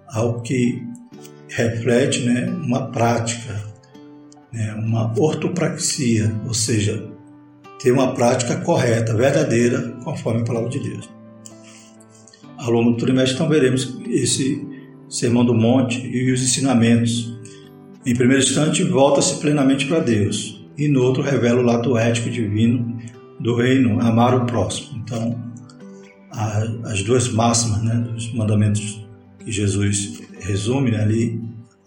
algo 0.08 0.42
que 0.42 0.82
reflete 1.48 2.20
né, 2.20 2.46
uma 2.62 2.90
prática, 2.90 3.69
né, 4.52 4.74
uma 4.74 5.12
ortopraxia, 5.18 6.34
ou 6.46 6.54
seja, 6.54 7.10
ter 7.80 7.92
uma 7.92 8.14
prática 8.14 8.56
correta, 8.56 9.14
verdadeira, 9.14 9.96
conforme 10.04 10.42
a 10.42 10.44
palavra 10.44 10.68
de 10.68 10.80
Deus. 10.80 11.08
Ao 12.58 12.70
longo 12.70 12.90
do 12.90 12.96
trimestre, 12.98 13.34
então, 13.34 13.48
veremos 13.48 13.96
esse 14.08 14.66
Sermão 15.08 15.44
do 15.44 15.54
Monte 15.54 16.06
e 16.06 16.30
os 16.30 16.42
ensinamentos. 16.42 17.36
Em 18.04 18.14
primeiro 18.14 18.42
instante, 18.42 18.84
volta-se 18.84 19.40
plenamente 19.40 19.86
para 19.86 19.98
Deus, 19.98 20.64
e 20.76 20.88
no 20.88 21.02
outro, 21.02 21.22
revela 21.22 21.60
o 21.60 21.64
lado 21.64 21.96
ético 21.96 22.30
divino 22.30 22.98
do 23.40 23.56
reino, 23.56 24.00
amar 24.00 24.34
o 24.34 24.46
próximo. 24.46 24.98
Então, 24.98 25.38
as 26.84 27.02
duas 27.02 27.28
máximas 27.28 27.82
né, 27.82 27.94
dos 27.94 28.32
mandamentos 28.32 29.06
que 29.38 29.50
Jesus 29.50 30.20
resume 30.40 30.94
ali, 30.94 31.40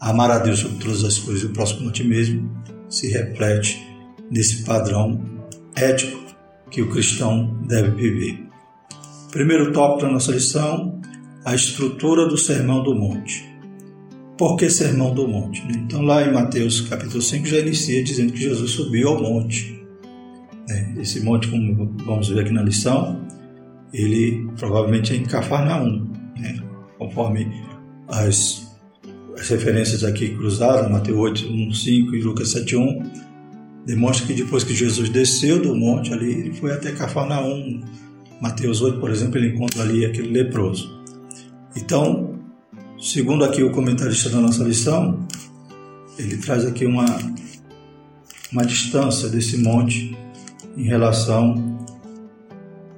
amar 0.04 0.30
a 0.32 0.40
Deus 0.40 0.60
sobre 0.60 0.78
todas 0.84 1.04
as 1.04 1.18
coisas 1.18 1.44
e 1.44 1.46
o 1.46 1.54
próximo 1.54 1.90
a 1.90 1.92
ti 1.92 2.04
mesmo, 2.04 2.52
se 2.90 3.08
reflete 3.08 3.82
nesse 4.30 4.64
padrão 4.64 5.20
ético 5.76 6.22
que 6.70 6.82
o 6.82 6.90
cristão 6.90 7.58
deve 7.68 7.92
viver. 7.92 8.44
Primeiro 9.32 9.72
tópico 9.72 10.06
da 10.06 10.12
nossa 10.12 10.34
lição, 10.34 11.02
a 11.46 11.56
estrutura 11.56 12.28
do 12.28 12.38
Sermão 12.38 12.84
do 12.84 12.94
Monte. 12.94 13.50
Por 14.38 14.58
que 14.58 14.70
Sermão 14.70 15.14
do 15.14 15.28
Monte? 15.28 15.64
Então, 15.70 16.02
lá 16.02 16.28
em 16.28 16.34
Mateus 16.34 16.82
capítulo 16.82 17.22
5 17.22 17.46
já 17.46 17.60
inicia 17.60 18.04
dizendo 18.04 18.34
que 18.34 18.42
Jesus 18.42 18.72
subiu 18.72 19.10
ao 19.10 19.22
monte. 19.22 19.82
É, 20.70 21.00
esse 21.00 21.22
monte, 21.22 21.48
como 21.48 21.96
vamos 22.06 22.28
ver 22.28 22.42
aqui 22.42 22.52
na 22.52 22.64
lição, 22.64 23.26
ele 23.94 24.50
provavelmente 24.58 25.14
é 25.14 25.16
em 25.16 25.24
Cafarnaum, 25.24 26.10
né? 26.38 26.62
conforme 26.98 27.48
as, 28.08 28.63
as 29.38 29.48
referências 29.50 30.04
aqui 30.04 30.30
cruzadas, 30.30 30.90
Mateus 30.90 31.18
8, 31.18 31.48
1, 31.48 31.74
5 31.74 32.16
e 32.16 32.22
Lucas 32.22 32.52
7, 32.52 32.76
1, 32.76 33.04
demonstra 33.86 34.28
que 34.28 34.34
depois 34.34 34.64
que 34.64 34.74
Jesus 34.74 35.10
desceu 35.10 35.62
do 35.62 35.76
monte 35.76 36.14
ali, 36.14 36.32
ele 36.32 36.54
foi 36.54 36.72
até 36.72 36.92
Cafarnaum. 36.92 37.82
Mateus 38.42 38.82
8, 38.82 39.00
por 39.00 39.10
exemplo, 39.10 39.38
ele 39.38 39.56
encontra 39.56 39.84
ali 39.84 40.06
aquele 40.06 40.30
leproso. 40.30 41.02
Então, 41.76 42.40
segundo 43.00 43.44
aqui 43.44 43.64
o 43.64 43.72
comentarista 43.72 44.30
da 44.30 44.40
nossa 44.40 44.64
lição, 44.64 45.28
ele 46.18 46.38
traz 46.38 46.66
aqui 46.66 46.86
uma, 46.86 47.06
uma 48.52 48.66
distância 48.66 49.30
desse 49.30 49.58
monte 49.58 50.16
em 50.78 50.84
relação 50.84 51.74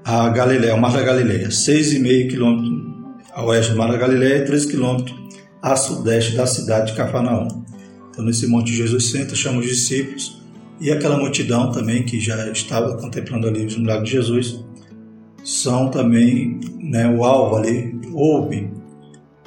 a 0.04 0.30
Galiléia, 0.30 0.74
ao 0.74 0.80
Mar 0.80 0.94
da 0.94 1.02
Galileia, 1.02 1.48
6,5 1.48 2.30
quilômetros 2.30 2.96
a 3.34 3.44
oeste 3.44 3.74
do 3.74 3.78
Mar 3.78 3.92
da 3.92 3.98
Galileia 3.98 4.38
e 4.38 4.46
3 4.46 4.66
quilômetros 4.66 5.14
a 5.66 5.76
sudeste 5.76 6.36
da 6.36 6.46
cidade 6.46 6.92
de 6.92 6.98
Cafarnaum. 6.98 7.48
Então, 8.12 8.24
nesse 8.24 8.46
monte 8.46 8.72
Jesus 8.72 9.10
senta, 9.10 9.34
chama 9.34 9.62
os 9.62 9.66
discípulos 9.66 10.40
e 10.80 10.92
aquela 10.92 11.18
multidão 11.18 11.72
também 11.72 12.04
que 12.04 12.20
já 12.20 12.52
estava 12.52 12.96
contemplando 12.98 13.48
ali 13.48 13.66
os 13.66 13.76
milagres 13.76 14.10
de 14.10 14.16
Jesus 14.16 14.64
são 15.44 15.90
também 15.90 16.60
né, 16.80 17.10
o 17.10 17.26
alvo 17.26 17.56
ali, 17.56 18.00
ouvem 18.14 18.74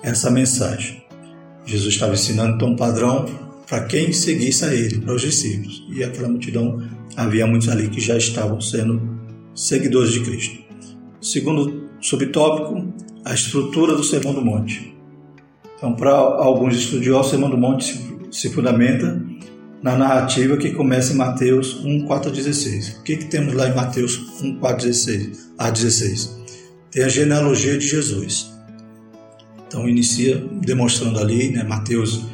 essa 0.02 0.28
mensagem. 0.28 1.04
Jesus 1.64 1.94
estava 1.94 2.14
ensinando 2.14 2.56
então 2.56 2.70
um 2.70 2.76
padrão 2.76 3.24
para 3.68 3.84
quem 3.84 4.12
seguisse 4.12 4.64
a 4.64 4.74
ele, 4.74 4.98
para 4.98 5.14
os 5.14 5.22
discípulos. 5.22 5.86
E 5.88 6.02
aquela 6.02 6.28
multidão, 6.28 6.82
havia 7.16 7.46
muitos 7.46 7.68
ali 7.68 7.88
que 7.88 8.00
já 8.00 8.16
estavam 8.16 8.60
sendo 8.60 9.00
seguidores 9.54 10.10
de 10.10 10.20
Cristo. 10.22 10.64
Segundo 11.20 11.90
subtópico, 12.00 12.92
a 13.24 13.34
estrutura 13.34 13.94
do 13.94 14.02
Sermão 14.02 14.34
do 14.34 14.44
Monte. 14.44 14.97
Então, 15.78 15.94
para 15.94 16.10
alguns 16.10 16.74
estudiosos, 16.74 17.28
o 17.28 17.30
Sermão 17.30 17.48
do 17.48 17.56
Monte 17.56 18.04
se, 18.32 18.50
fundamenta 18.50 19.22
na 19.80 19.96
narrativa 19.96 20.56
que 20.56 20.72
começa 20.72 21.12
em 21.12 21.16
Mateus 21.16 21.84
1, 21.84 22.04
4 22.04 22.30
a 22.30 22.34
16. 22.34 22.88
O 22.96 23.02
que, 23.04 23.16
que 23.16 23.24
temos 23.26 23.54
lá 23.54 23.68
em 23.68 23.74
Mateus 23.74 24.42
1, 24.42 24.58
4 24.58 24.88
16, 24.88 25.52
a 25.56 25.70
16? 25.70 26.36
Tem 26.90 27.04
a 27.04 27.08
genealogia 27.08 27.78
de 27.78 27.86
Jesus. 27.86 28.52
Então, 29.68 29.88
inicia 29.88 30.36
demonstrando 30.60 31.20
ali, 31.20 31.52
né, 31.52 31.62
Mateus, 31.62 32.26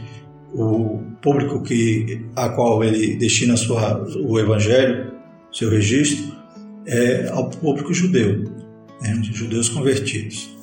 o 0.54 1.02
público 1.20 1.62
que, 1.62 2.24
a 2.34 2.48
qual 2.48 2.82
ele 2.82 3.16
destina 3.16 3.58
sua, 3.58 4.02
o 4.24 4.38
evangelho, 4.40 5.12
seu 5.52 5.68
registro, 5.68 6.32
é, 6.86 7.28
ao 7.28 7.50
público 7.50 7.92
judeu, 7.92 8.44
né, 9.02 9.20
judeus 9.22 9.68
convertidos. 9.68 10.54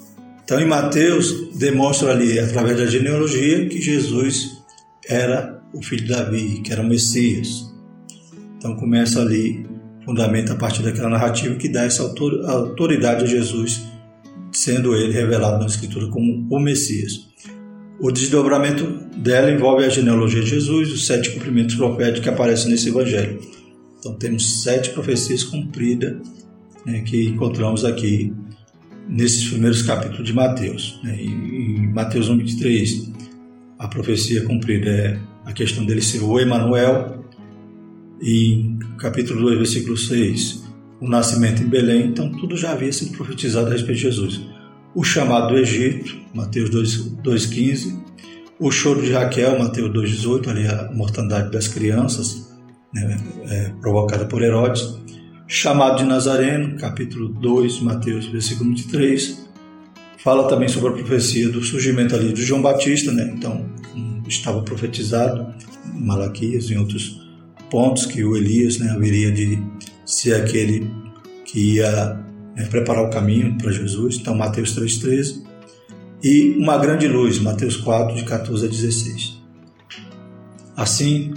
Então, 0.52 0.60
em 0.60 0.68
Mateus, 0.68 1.48
demonstra 1.58 2.12
ali, 2.12 2.38
através 2.38 2.76
da 2.76 2.86
genealogia, 2.86 3.70
que 3.70 3.82
Jesus 3.82 4.62
era 5.08 5.64
o 5.74 5.82
filho 5.82 6.04
de 6.04 6.10
Davi, 6.10 6.62
que 6.62 6.74
era 6.74 6.82
o 6.82 6.86
Messias. 6.86 7.74
Então, 8.58 8.76
começa 8.76 9.22
ali, 9.22 9.66
fundamenta 10.04 10.52
a 10.52 10.58
partir 10.58 10.84
daquela 10.84 11.08
narrativa 11.08 11.56
que 11.56 11.70
dá 11.70 11.86
essa 11.86 12.04
autoridade 12.04 13.24
a 13.24 13.28
Jesus, 13.28 13.82
sendo 14.52 14.94
ele 14.94 15.14
revelado 15.14 15.58
na 15.58 15.68
Escritura 15.68 16.08
como 16.08 16.46
o 16.54 16.60
Messias. 16.60 17.30
O 18.02 18.12
desdobramento 18.12 18.86
dela 19.16 19.50
envolve 19.50 19.86
a 19.86 19.90
genealogia 19.90 20.42
de 20.42 20.50
Jesus, 20.50 20.92
os 20.92 21.08
sete 21.08 21.32
cumprimentos 21.32 21.76
proféticos 21.76 22.20
que 22.24 22.30
aparecem 22.30 22.70
nesse 22.70 22.90
evangelho. 22.90 23.40
Então 23.98 24.16
temos 24.16 24.64
sete 24.64 24.90
profecias 24.90 25.46
cumpridas 25.46 26.18
né, 26.86 27.04
que 27.04 27.30
encontramos 27.30 27.86
aqui 27.86 28.34
nesses 29.08 29.48
primeiros 29.50 29.82
capítulos 29.82 30.26
de 30.26 30.34
Mateus. 30.34 31.00
Né? 31.04 31.22
Em, 31.22 31.88
Mateus 31.94 32.30
1, 32.30 32.38
23, 32.38 33.12
a 33.78 33.88
profecia 33.88 34.44
cumprida 34.44 34.90
é 34.90 35.20
a 35.46 35.52
questão 35.54 35.86
dele 35.86 36.02
ser 36.02 36.22
o 36.24 36.40
Emanuel. 36.40 37.26
Em 38.22 38.78
capítulo 39.00 39.42
2, 39.42 39.58
versículo 39.58 39.98
6, 39.98 40.64
o 41.00 41.08
nascimento 41.08 41.64
em 41.64 41.68
Belém. 41.68 42.06
Então 42.06 42.32
tudo 42.32 42.56
já 42.56 42.72
havia 42.72 42.94
sido 42.94 43.18
profetizado 43.18 43.68
a 43.68 43.72
respeito 43.72 43.98
de 43.98 44.04
Jesus. 44.04 44.42
O 44.94 45.04
chamado 45.04 45.54
do 45.54 45.58
Egito, 45.58 46.18
Mateus 46.34 46.70
2,15. 46.70 48.00
O 48.60 48.70
choro 48.70 49.02
de 49.02 49.12
Raquel, 49.12 49.58
Mateus 49.58 49.90
2,18, 49.90 50.48
ali 50.48 50.68
a 50.68 50.92
mortandade 50.94 51.52
das 51.52 51.68
crianças 51.68 52.52
né, 52.94 53.18
é, 53.48 53.70
provocada 53.82 54.26
por 54.26 54.42
Herodes, 54.44 55.00
chamado 55.52 55.98
de 55.98 56.06
Nazareno, 56.06 56.78
capítulo 56.78 57.28
2, 57.28 57.82
Mateus, 57.82 58.26
versículo 58.28 58.70
23, 58.70 59.50
fala 60.18 60.48
também 60.48 60.70
sobre 60.70 60.92
a 60.92 60.94
profecia 60.94 61.50
do 61.50 61.62
surgimento 61.62 62.16
ali 62.16 62.32
de 62.32 62.42
João 62.42 62.62
Batista, 62.62 63.12
né? 63.12 63.34
Então, 63.36 63.70
estava 64.26 64.62
profetizado 64.62 65.54
em 65.94 66.06
Malaquias 66.06 66.72
em 66.72 66.78
outros 66.78 67.20
pontos 67.70 68.06
que 68.06 68.24
o 68.24 68.38
Elias 68.38 68.80
né, 68.80 68.92
haveria 68.92 69.30
de 69.30 69.62
ser 70.06 70.36
aquele 70.36 70.90
que 71.44 71.76
ia 71.76 72.18
né, 72.56 72.66
preparar 72.70 73.04
o 73.04 73.10
caminho 73.10 73.58
para 73.58 73.74
Jesus, 73.74 74.20
então 74.22 74.34
Mateus 74.34 74.74
3,13, 74.74 75.44
e 76.24 76.56
uma 76.58 76.78
grande 76.78 77.10
luz, 77.10 77.40
Mateus 77.40 77.76
4, 77.76 78.16
de 78.16 78.24
14 78.24 78.68
a 78.68 78.70
16. 78.70 79.42
Assim, 80.78 81.34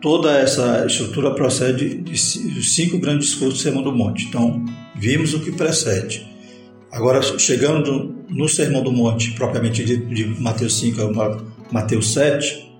toda 0.00 0.38
essa 0.38 0.86
estrutura 0.86 1.34
procede 1.34 1.96
dos 1.96 2.74
cinco 2.74 2.98
grandes 2.98 3.30
discursos 3.30 3.58
do 3.58 3.62
Sermão 3.62 3.82
do 3.82 3.92
Monte. 3.92 4.26
Então, 4.26 4.64
vimos 4.96 5.34
o 5.34 5.40
que 5.40 5.52
precede. 5.52 6.28
Agora, 6.90 7.22
chegando 7.38 8.14
no 8.28 8.48
Sermão 8.48 8.82
do 8.82 8.90
Monte, 8.90 9.32
propriamente 9.32 9.84
dito, 9.84 10.12
de 10.12 10.24
Mateus 10.40 10.78
5 10.78 11.00
a 11.02 11.42
Mateus 11.70 12.12
7, 12.12 12.70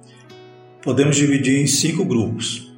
podemos 0.83 1.17
dividir 1.17 1.61
em 1.61 1.67
cinco 1.67 2.05
grupos. 2.05 2.69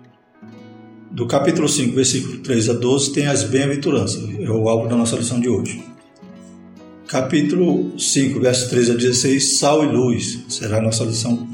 Do 1.10 1.26
capítulo 1.26 1.68
5, 1.68 1.94
versículo 1.94 2.38
3 2.38 2.70
a 2.70 2.72
12, 2.72 3.12
tem 3.12 3.26
as 3.26 3.44
bem-aventuranças, 3.44 4.22
é 4.40 4.50
o 4.50 4.68
alvo 4.68 4.88
da 4.88 4.96
nossa 4.96 5.16
lição 5.16 5.40
de 5.40 5.48
hoje. 5.48 5.82
Capítulo 7.06 7.98
5, 7.98 8.40
verso 8.40 8.70
13 8.70 8.92
a 8.92 8.94
16, 8.94 9.58
sal 9.58 9.84
e 9.84 9.86
luz, 9.86 10.44
será 10.48 10.78
a 10.78 10.80
nossa 10.80 11.04
lição, 11.04 11.46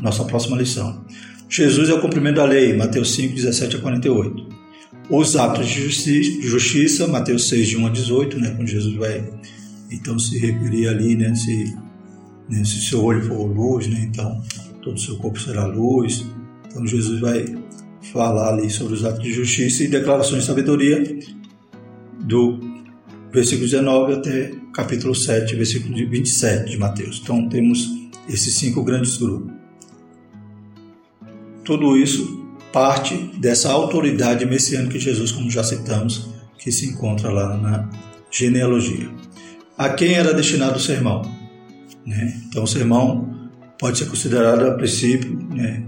nossa 0.00 0.24
próxima 0.24 0.56
lição. 0.56 1.04
Jesus 1.52 1.90
é 1.90 1.92
o 1.92 2.00
cumprimento 2.00 2.36
da 2.36 2.46
lei, 2.46 2.74
Mateus 2.74 3.14
5, 3.14 3.34
17 3.34 3.76
a 3.76 3.80
48. 3.80 4.48
Os 5.10 5.36
atos 5.36 5.68
de 5.68 5.82
justiça, 6.40 7.06
Mateus 7.06 7.46
6, 7.50 7.68
de 7.68 7.76
1 7.76 7.86
a 7.86 7.90
18, 7.90 8.40
né, 8.40 8.54
quando 8.56 8.68
Jesus 8.68 8.94
vai 8.94 9.22
então 9.90 10.18
se 10.18 10.38
referir 10.38 10.88
ali, 10.88 11.14
né, 11.14 11.34
se, 11.34 11.76
né, 12.48 12.64
se 12.64 12.80
seu 12.80 13.04
olho 13.04 13.22
for 13.26 13.44
luz, 13.44 13.86
né, 13.86 14.00
então 14.00 14.42
todo 14.80 14.96
o 14.96 14.98
seu 14.98 15.18
corpo 15.18 15.38
será 15.38 15.66
luz. 15.66 16.24
Então 16.70 16.86
Jesus 16.86 17.20
vai 17.20 17.44
falar 18.14 18.54
ali 18.54 18.70
sobre 18.70 18.94
os 18.94 19.04
atos 19.04 19.22
de 19.22 19.34
justiça 19.34 19.84
e 19.84 19.88
declarações 19.88 20.40
de 20.40 20.46
sabedoria 20.46 21.18
do 22.20 22.58
versículo 23.30 23.68
19 23.68 24.14
até 24.14 24.52
capítulo 24.72 25.14
7, 25.14 25.54
versículo 25.54 25.94
27 25.94 26.70
de 26.70 26.78
Mateus. 26.78 27.20
Então 27.22 27.46
temos 27.50 27.90
esses 28.26 28.54
cinco 28.54 28.82
grandes 28.82 29.18
grupos. 29.18 29.61
Tudo 31.64 31.96
isso 31.96 32.42
parte 32.72 33.16
dessa 33.38 33.70
autoridade 33.70 34.46
messiânica 34.46 34.98
de 34.98 35.04
Jesus, 35.04 35.30
como 35.30 35.50
já 35.50 35.62
citamos, 35.62 36.28
que 36.58 36.72
se 36.72 36.86
encontra 36.86 37.30
lá 37.30 37.56
na 37.56 37.90
genealogia. 38.30 39.10
A 39.76 39.90
quem 39.90 40.14
era 40.14 40.32
destinado 40.32 40.76
o 40.76 40.80
sermão? 40.80 41.22
Né? 42.06 42.40
Então, 42.48 42.64
o 42.64 42.66
sermão 42.66 43.50
pode 43.78 43.98
ser 43.98 44.06
considerado, 44.06 44.66
a 44.66 44.74
princípio, 44.74 45.38
né, 45.50 45.84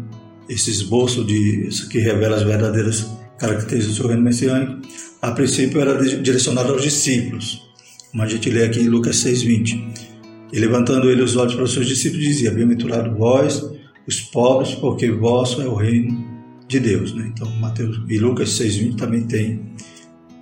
esse 0.48 0.70
esboço 0.70 1.24
de, 1.24 1.68
que 1.90 1.98
revela 1.98 2.36
as 2.36 2.42
verdadeiras 2.42 3.06
características 3.38 3.86
do 3.86 3.94
seu 3.94 4.08
reino 4.08 4.22
messiânico, 4.22 4.80
a 5.22 5.30
princípio 5.30 5.80
era 5.80 5.96
direcionado 6.20 6.72
aos 6.72 6.82
discípulos, 6.82 7.62
como 8.10 8.22
a 8.22 8.26
gente 8.26 8.50
lê 8.50 8.64
aqui 8.64 8.80
em 8.80 8.88
Lucas 8.88 9.16
6,20. 9.24 10.12
E 10.52 10.58
levantando 10.58 11.10
ele 11.10 11.22
os 11.22 11.34
olhos 11.36 11.54
para 11.54 11.64
os 11.64 11.72
seus 11.72 11.86
discípulos, 11.86 12.24
dizia: 12.24 12.50
Bem-aventurado 12.50 13.16
vós, 13.16 13.64
os 14.06 14.20
pobres, 14.20 14.74
porque 14.74 15.10
vosso 15.10 15.62
é 15.62 15.66
o 15.66 15.74
reino 15.74 16.24
de 16.68 16.80
Deus. 16.80 17.14
Né? 17.14 17.30
Então, 17.34 17.48
Mateus 17.56 18.00
e 18.08 18.18
Lucas 18.18 18.50
6,20 18.50 18.96
também 18.96 19.22
tem, 19.22 19.60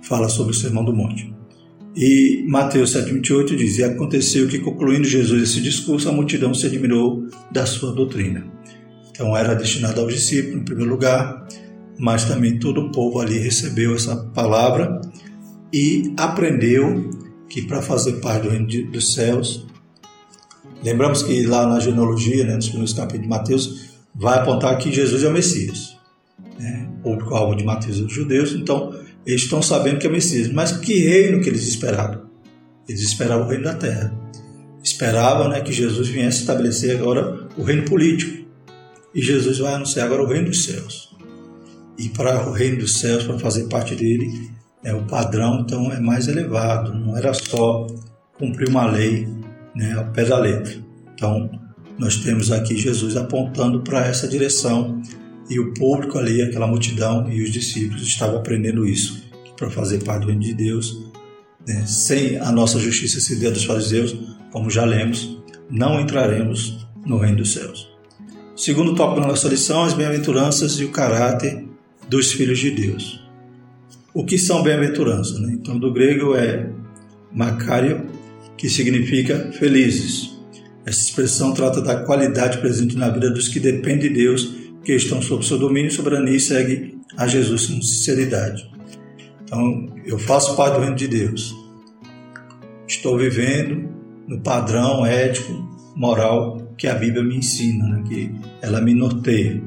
fala 0.03 0.29
sobre 0.29 0.51
o 0.51 0.55
Sermão 0.55 0.83
do 0.83 0.93
Monte. 0.93 1.33
E 1.95 2.43
Mateus 2.47 2.95
7,28 2.95 3.55
diz: 3.55 3.77
E 3.77 3.83
aconteceu 3.83 4.47
que, 4.47 4.59
concluindo 4.59 5.07
Jesus 5.07 5.43
esse 5.43 5.61
discurso, 5.61 6.09
a 6.09 6.11
multidão 6.11 6.53
se 6.53 6.65
admirou 6.65 7.27
da 7.51 7.65
sua 7.65 7.93
doutrina. 7.93 8.45
Então, 9.11 9.37
era 9.37 9.53
destinado 9.53 10.01
aos 10.01 10.13
discípulos, 10.13 10.61
em 10.61 10.65
primeiro 10.65 10.89
lugar, 10.89 11.47
mas 11.99 12.25
também 12.25 12.57
todo 12.57 12.81
o 12.81 12.91
povo 12.91 13.19
ali 13.19 13.37
recebeu 13.37 13.95
essa 13.95 14.15
palavra 14.15 14.99
e 15.71 16.13
aprendeu 16.17 17.11
que 17.47 17.61
para 17.61 17.81
fazer 17.81 18.13
parte 18.13 18.43
do 18.43 18.49
reino 18.49 18.91
dos 18.91 19.13
céus, 19.13 19.67
lembramos 20.83 21.23
que 21.23 21.45
lá 21.45 21.65
na 21.65 21.79
genealogia, 21.79 22.43
né, 22.45 22.55
nos 22.55 22.67
primeiros 22.67 22.93
capítulos 22.93 23.23
de 23.23 23.29
Mateus, 23.29 23.93
vai 24.13 24.39
apontar 24.39 24.77
que 24.77 24.91
Jesus 24.91 25.23
é 25.23 25.27
o 25.27 25.33
Messias 25.33 25.93
né, 26.59 26.89
público-alvo 27.01 27.55
de 27.55 27.63
Mateus 27.63 27.99
os 27.99 28.11
judeus, 28.11 28.53
então 28.53 28.93
eles 29.25 29.43
estão 29.43 29.61
sabendo 29.61 29.99
que 29.99 30.07
é 30.07 30.09
Messias. 30.09 30.51
Mas 30.51 30.71
que 30.73 30.93
reino 30.99 31.41
que 31.41 31.49
eles 31.49 31.67
esperavam? 31.67 32.23
Eles 32.87 33.01
esperavam 33.01 33.45
o 33.45 33.49
reino 33.49 33.63
da 33.63 33.73
terra. 33.73 34.13
Esperavam 34.83 35.47
né, 35.49 35.61
que 35.61 35.71
Jesus 35.71 36.09
viesse 36.09 36.41
estabelecer 36.41 36.97
agora 36.97 37.47
o 37.57 37.63
reino 37.63 37.83
político. 37.83 38.43
E 39.15 39.21
Jesus 39.21 39.59
vai 39.59 39.73
anunciar 39.73 40.07
agora 40.07 40.23
o 40.23 40.27
reino 40.27 40.47
dos 40.47 40.65
céus. 40.65 41.15
E 41.97 42.09
para 42.09 42.49
o 42.49 42.51
reino 42.51 42.79
dos 42.79 42.99
céus, 42.99 43.23
para 43.23 43.37
fazer 43.39 43.67
parte 43.69 43.95
dele, 43.95 44.51
é 44.83 44.93
o 44.93 45.03
padrão 45.03 45.61
então 45.61 45.91
é 45.91 45.99
mais 45.99 46.27
elevado. 46.27 46.93
Não 46.93 47.15
era 47.15 47.33
só 47.33 47.87
cumprir 48.37 48.67
uma 48.67 48.85
lei 48.85 49.27
né, 49.75 49.93
ao 49.93 50.05
pé 50.11 50.25
da 50.25 50.37
letra. 50.37 50.73
Então, 51.13 51.49
nós 51.97 52.17
temos 52.17 52.51
aqui 52.51 52.75
Jesus 52.75 53.15
apontando 53.15 53.81
para 53.81 54.05
essa 54.05 54.27
direção 54.27 55.01
e 55.49 55.59
o 55.59 55.73
público 55.73 56.17
ali, 56.17 56.41
aquela 56.41 56.67
multidão 56.67 57.29
e 57.29 57.43
os 57.43 57.51
discípulos 57.51 58.03
estavam 58.03 58.37
aprendendo 58.37 58.87
isso, 58.87 59.23
para 59.57 59.69
fazer 59.69 60.03
parte 60.03 60.21
do 60.21 60.27
reino 60.27 60.41
de 60.41 60.53
Deus, 60.53 61.11
né, 61.67 61.85
sem 61.85 62.37
a 62.37 62.51
nossa 62.51 62.79
justiça 62.79 63.19
se 63.19 63.35
der 63.39 63.51
dos 63.51 63.65
fariseus, 63.65 64.15
como 64.51 64.69
já 64.69 64.83
lemos, 64.83 65.41
não 65.69 65.99
entraremos 65.99 66.85
no 67.05 67.17
reino 67.17 67.37
dos 67.37 67.53
céus. 67.53 67.91
segundo 68.55 68.95
tópico 68.95 69.21
da 69.21 69.27
nossa 69.27 69.47
lição, 69.47 69.83
as 69.83 69.93
bem-aventuranças 69.93 70.79
e 70.79 70.85
o 70.85 70.91
caráter 70.91 71.65
dos 72.07 72.31
filhos 72.31 72.59
de 72.59 72.71
Deus. 72.71 73.23
O 74.13 74.23
que 74.23 74.37
são 74.37 74.61
bem-aventuranças? 74.61 75.39
Né? 75.39 75.53
Então, 75.53 75.77
do 75.77 75.91
grego 75.91 76.35
é 76.35 76.69
Macário, 77.31 78.05
que 78.63 78.69
significa 78.69 79.51
felizes. 79.51 80.39
Essa 80.85 81.01
expressão 81.01 81.53
trata 81.53 81.81
da 81.81 81.97
qualidade 82.05 82.59
presente 82.59 82.95
na 82.95 83.09
vida 83.09 83.29
dos 83.29 83.49
que 83.49 83.59
dependem 83.59 84.07
de 84.07 84.09
Deus 84.11 84.55
que 84.85 84.93
estão 84.93 85.21
sob 85.21 85.45
seu 85.45 85.59
domínio 85.59 85.89
e 85.89 85.91
soberania 85.91 86.37
e 86.37 86.39
segue 86.39 86.97
a 87.17 87.27
Jesus 87.27 87.67
com 87.67 87.81
sinceridade. 87.81 88.71
Então, 89.43 89.93
eu 90.05 90.17
faço 90.17 90.55
parte 90.55 90.75
do 90.75 90.79
reino 90.79 90.95
de 90.95 91.09
Deus. 91.09 91.53
Estou 92.87 93.17
vivendo 93.17 93.89
no 94.29 94.39
padrão 94.39 95.05
ético, 95.05 95.51
moral 95.93 96.73
que 96.77 96.87
a 96.87 96.95
Bíblia 96.95 97.21
me 97.21 97.35
ensina, 97.35 97.85
né? 97.85 98.03
que 98.07 98.33
ela 98.61 98.79
me 98.79 98.93
norteia. 98.93 99.61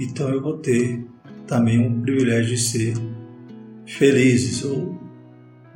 Então, 0.00 0.30
eu 0.30 0.42
vou 0.42 0.58
ter 0.58 1.00
também 1.46 1.78
um 1.78 2.00
privilégio 2.00 2.56
de 2.56 2.60
ser 2.60 2.94
felizes 3.86 4.64
ou 4.64 5.05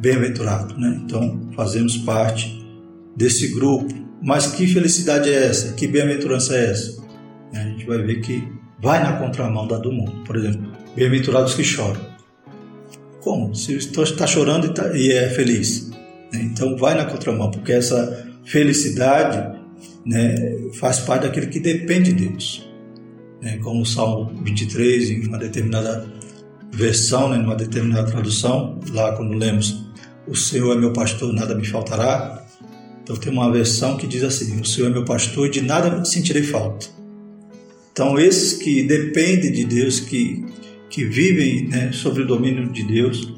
bem-aventurado. 0.01 0.77
Né? 0.79 1.01
Então, 1.05 1.49
fazemos 1.55 1.97
parte 1.99 2.67
desse 3.17 3.49
grupo. 3.49 3.95
Mas 4.23 4.49
que 4.49 4.67
felicidade 4.67 5.31
é 5.31 5.47
essa? 5.47 5.73
Que 5.75 5.87
bem-aventurança 5.87 6.57
é 6.57 6.71
essa? 6.71 7.01
A 7.55 7.63
gente 7.63 7.87
vai 7.87 7.99
ver 7.99 8.21
que 8.21 8.47
vai 8.83 9.03
na 9.03 9.15
contramão 9.15 9.67
da 9.67 9.79
do 9.79 9.93
mundo. 9.93 10.25
Por 10.25 10.37
exemplo, 10.37 10.71
bem-aventurados 10.95 11.55
que 11.55 11.65
choram. 11.65 12.01
Como? 13.21 13.55
Se 13.55 13.77
está 13.77 14.27
chorando 14.27 14.67
e, 14.67 14.75
tá, 14.75 14.97
e, 14.97 15.13
é 15.13 15.29
feliz. 15.29 15.91
Né? 16.33 16.43
Então 16.43 16.77
vai 16.77 16.95
na 16.95 17.05
contramão, 17.05 17.51
porque 17.51 17.73
essa 17.73 18.27
felicidade 18.45 19.59
né, 20.07 20.35
faz 20.75 21.01
parte 21.01 21.23
daquele 21.23 21.49
que 21.49 21.61
depende 21.61 22.13
de 22.13 22.29
Deus. 22.29 22.69
Né? 23.43 23.59
Como 23.59 23.83
o 23.83 23.87
Salmo 23.87 24.33
23, 24.43 25.11
em 25.11 25.27
uma 25.27 25.39
determinada 25.39 26.07
versão, 26.73 27.29
né, 27.29 27.37
numa 27.37 27.57
determinada 27.57 28.11
tradução, 28.11 28.79
lá 28.93 29.15
quando 29.17 29.35
lemos 29.35 29.90
O 30.31 30.37
Senhor 30.37 30.77
é 30.77 30.79
meu 30.79 30.93
pastor, 30.93 31.33
nada 31.33 31.57
me 31.57 31.67
faltará. 31.67 32.47
Então 33.03 33.17
tem 33.17 33.33
uma 33.33 33.51
versão 33.51 33.97
que 33.97 34.07
diz 34.07 34.23
assim: 34.23 34.61
O 34.61 34.65
Senhor 34.65 34.87
é 34.87 34.93
meu 34.93 35.05
pastor 35.05 35.49
e 35.49 35.51
de 35.51 35.61
nada 35.61 36.05
sentirei 36.05 36.45
falta. 36.45 36.87
Então, 37.93 38.17
esses 38.17 38.55
que 38.55 38.85
dependem 38.85 39.51
de 39.51 39.65
Deus, 39.65 39.99
que, 39.99 40.47
que 40.89 41.05
vivem 41.05 41.67
né, 41.67 41.91
sobre 41.91 42.23
o 42.23 42.27
domínio 42.27 42.71
de 42.71 42.85
Deus, 42.85 43.35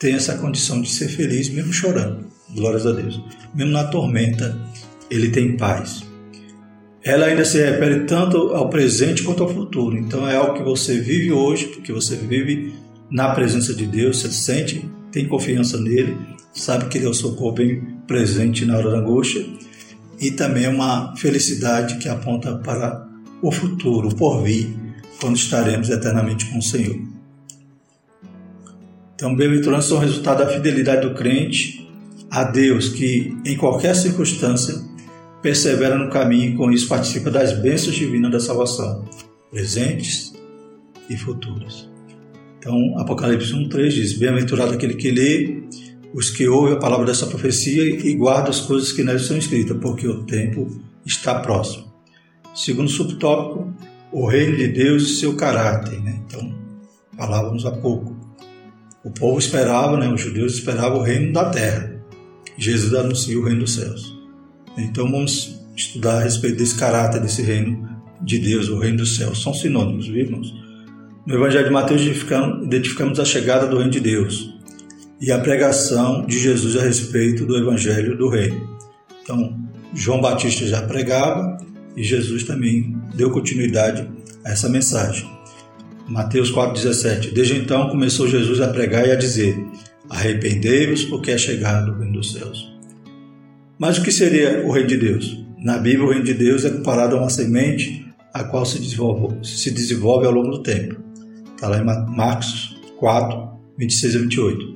têm 0.00 0.14
essa 0.14 0.36
condição 0.36 0.82
de 0.82 0.90
ser 0.90 1.08
feliz, 1.08 1.48
mesmo 1.48 1.72
chorando. 1.72 2.26
Glórias 2.52 2.84
a 2.84 2.92
Deus. 2.92 3.20
Mesmo 3.54 3.72
na 3.72 3.84
tormenta, 3.84 4.60
ele 5.08 5.30
tem 5.30 5.56
paz. 5.56 6.02
Ela 7.04 7.26
ainda 7.26 7.44
se 7.44 7.58
refere 7.58 8.00
tanto 8.00 8.36
ao 8.48 8.68
presente 8.68 9.22
quanto 9.22 9.44
ao 9.44 9.48
futuro. 9.48 9.96
Então, 9.96 10.28
é 10.28 10.34
algo 10.34 10.54
que 10.54 10.64
você 10.64 10.98
vive 10.98 11.30
hoje, 11.30 11.68
porque 11.68 11.92
você 11.92 12.16
vive 12.16 12.74
na 13.08 13.32
presença 13.32 13.72
de 13.72 13.86
Deus, 13.86 14.18
você 14.18 14.32
sente, 14.32 14.84
tem 15.12 15.26
confiança 15.26 15.78
nele, 15.80 16.16
sabe 16.52 16.86
que 16.86 16.98
ele 16.98 17.06
é 17.06 17.08
o 17.08 17.14
socorro 17.14 17.52
bem 17.52 17.80
presente 18.06 18.64
na 18.64 18.76
hora 18.76 18.90
da 18.90 18.98
angústia. 18.98 19.46
E 20.20 20.30
também 20.30 20.64
é 20.64 20.68
uma 20.68 21.16
felicidade 21.16 21.98
que 21.98 22.08
aponta 22.08 22.56
para 22.58 23.08
o 23.42 23.50
futuro, 23.50 24.08
o 24.08 24.14
porvir, 24.14 24.68
quando 25.20 25.36
estaremos 25.36 25.88
eternamente 25.88 26.46
com 26.46 26.58
o 26.58 26.62
Senhor. 26.62 26.98
Então, 29.14 29.34
bem-aventuranças 29.34 29.90
são 29.90 29.98
resultado 29.98 30.38
da 30.38 30.48
fidelidade 30.48 31.06
do 31.06 31.14
crente 31.14 31.88
a 32.30 32.44
Deus, 32.44 32.88
que 32.88 33.36
em 33.44 33.56
qualquer 33.56 33.94
circunstância 33.94 34.74
persevera 35.42 35.96
no 35.96 36.10
caminho 36.10 36.52
e 36.52 36.56
com 36.56 36.70
isso 36.70 36.88
participa 36.88 37.30
das 37.30 37.52
bênçãos 37.52 37.96
divinas 37.96 38.30
da 38.30 38.40
salvação, 38.40 39.04
presentes 39.50 40.32
e 41.08 41.16
futuras. 41.16 41.89
Então, 42.60 42.98
Apocalipse 42.98 43.54
1,3 43.54 43.88
diz: 43.88 44.18
Bem-aventurado 44.18 44.74
aquele 44.74 44.94
que 44.94 45.10
lê, 45.10 45.62
os 46.12 46.28
que 46.28 46.46
ouvem 46.46 46.74
a 46.74 46.78
palavra 46.78 47.06
dessa 47.06 47.26
profecia 47.26 47.82
e 47.82 48.14
guardam 48.14 48.50
as 48.50 48.60
coisas 48.60 48.92
que 48.92 49.02
nelas 49.02 49.24
são 49.24 49.38
escritas, 49.38 49.78
porque 49.80 50.06
o 50.06 50.24
tempo 50.24 50.68
está 51.04 51.40
próximo. 51.40 51.90
Segundo 52.54 52.90
subtópico, 52.90 53.72
o 54.12 54.26
reino 54.26 54.58
de 54.58 54.68
Deus 54.68 55.04
e 55.04 55.16
seu 55.16 55.34
caráter. 55.36 55.98
Né? 56.02 56.20
Então, 56.26 56.54
falávamos 57.16 57.64
há 57.64 57.72
pouco. 57.72 58.14
O 59.02 59.10
povo 59.10 59.38
esperava, 59.38 59.96
né, 59.96 60.12
os 60.12 60.20
judeus 60.20 60.56
esperavam 60.56 60.98
o 60.98 61.02
reino 61.02 61.32
da 61.32 61.48
terra, 61.48 61.98
Jesus 62.58 62.92
anuncia 62.92 63.38
o 63.38 63.44
reino 63.44 63.60
dos 63.60 63.74
céus. 63.74 64.14
Então 64.76 65.10
vamos 65.10 65.58
estudar 65.74 66.18
a 66.18 66.24
respeito 66.24 66.58
desse 66.58 66.78
caráter 66.78 67.22
desse 67.22 67.40
reino 67.40 67.88
de 68.20 68.38
Deus, 68.38 68.68
o 68.68 68.78
reino 68.78 68.98
dos 68.98 69.16
céus. 69.16 69.42
São 69.42 69.54
sinônimos, 69.54 70.06
viu, 70.06 70.18
irmãos? 70.18 70.54
No 71.26 71.34
Evangelho 71.34 71.66
de 71.66 71.70
Mateus 71.70 72.00
identificamos, 72.02 73.20
a 73.20 73.24
chegada 73.24 73.66
do 73.66 73.76
reino 73.76 73.90
de 73.90 74.00
Deus 74.00 74.54
e 75.20 75.30
a 75.30 75.38
pregação 75.38 76.24
de 76.24 76.38
Jesus 76.38 76.76
a 76.76 76.82
respeito 76.82 77.44
do 77.44 77.58
Evangelho 77.58 78.16
do 78.16 78.28
reino. 78.28 78.66
Então, 79.22 79.54
João 79.94 80.20
Batista 80.20 80.66
já 80.66 80.80
pregava 80.80 81.58
e 81.94 82.02
Jesus 82.02 82.44
também 82.44 82.96
deu 83.14 83.30
continuidade 83.30 84.08
a 84.44 84.52
essa 84.52 84.68
mensagem. 84.68 85.28
Mateus 86.08 86.50
4,17 86.50 87.34
Desde 87.34 87.56
então 87.56 87.90
começou 87.90 88.26
Jesus 88.26 88.60
a 88.60 88.68
pregar 88.68 89.06
e 89.06 89.12
a 89.12 89.16
dizer: 89.16 89.62
Arrependei-vos, 90.08 91.04
porque 91.04 91.32
é 91.32 91.38
chegado 91.38 91.92
o 91.92 91.98
reino 91.98 92.14
dos 92.14 92.32
céus. 92.32 92.74
Mas 93.78 93.98
o 93.98 94.02
que 94.02 94.10
seria 94.10 94.64
o 94.66 94.72
reino 94.72 94.88
de 94.88 94.96
Deus? 94.96 95.44
Na 95.58 95.76
Bíblia, 95.76 96.06
o 96.06 96.10
reino 96.10 96.24
de 96.24 96.34
Deus 96.34 96.64
é 96.64 96.70
comparado 96.70 97.14
a 97.14 97.20
uma 97.20 97.30
semente 97.30 98.06
a 98.32 98.42
qual 98.42 98.64
se 98.64 98.78
desenvolve, 98.78 99.36
se 99.46 99.70
desenvolve 99.70 100.26
ao 100.26 100.32
longo 100.32 100.50
do 100.50 100.62
tempo. 100.62 101.09
Está 101.60 101.68
lá 101.68 101.78
em 101.78 101.84
Marcos 101.84 102.74
4, 102.96 103.50
26 103.76 104.16
a 104.16 104.18
28. 104.20 104.74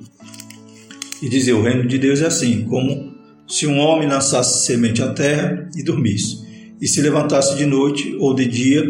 E 1.23 1.29
dizia: 1.31 1.57
O 1.57 1.63
reino 1.63 1.89
de 1.89 1.97
Deus 1.97 2.21
é 2.21 2.27
assim, 2.27 2.65
como 2.65 3.15
se 3.49 3.67
um 3.67 3.79
homem 3.79 4.07
lançasse 4.07 4.67
semente 4.67 5.03
à 5.03 5.11
terra 5.15 5.67
e 5.75 5.83
dormisse, 5.83 6.45
e 6.79 6.87
se 6.87 7.01
levantasse 7.01 7.57
de 7.57 7.65
noite 7.65 8.15
ou 8.21 8.35
de 8.35 8.47
dia, 8.47 8.85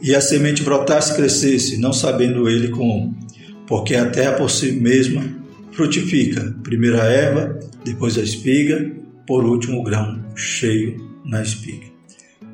e 0.00 0.14
a 0.14 0.20
semente 0.20 0.62
brotasse 0.62 1.10
e 1.10 1.16
crescesse, 1.16 1.76
não 1.76 1.92
sabendo 1.92 2.48
ele 2.48 2.68
como, 2.68 3.18
porque 3.66 3.96
a 3.96 4.08
terra 4.08 4.34
por 4.34 4.48
si 4.48 4.70
mesma 4.70 5.24
frutifica, 5.72 6.56
primeiro 6.62 7.00
a 7.00 7.04
erva, 7.06 7.58
depois 7.84 8.16
a 8.16 8.22
espiga, 8.22 8.92
por 9.26 9.44
último 9.44 9.80
o 9.80 9.82
grão 9.82 10.24
cheio 10.36 11.04
na 11.24 11.42
espiga. 11.42 11.86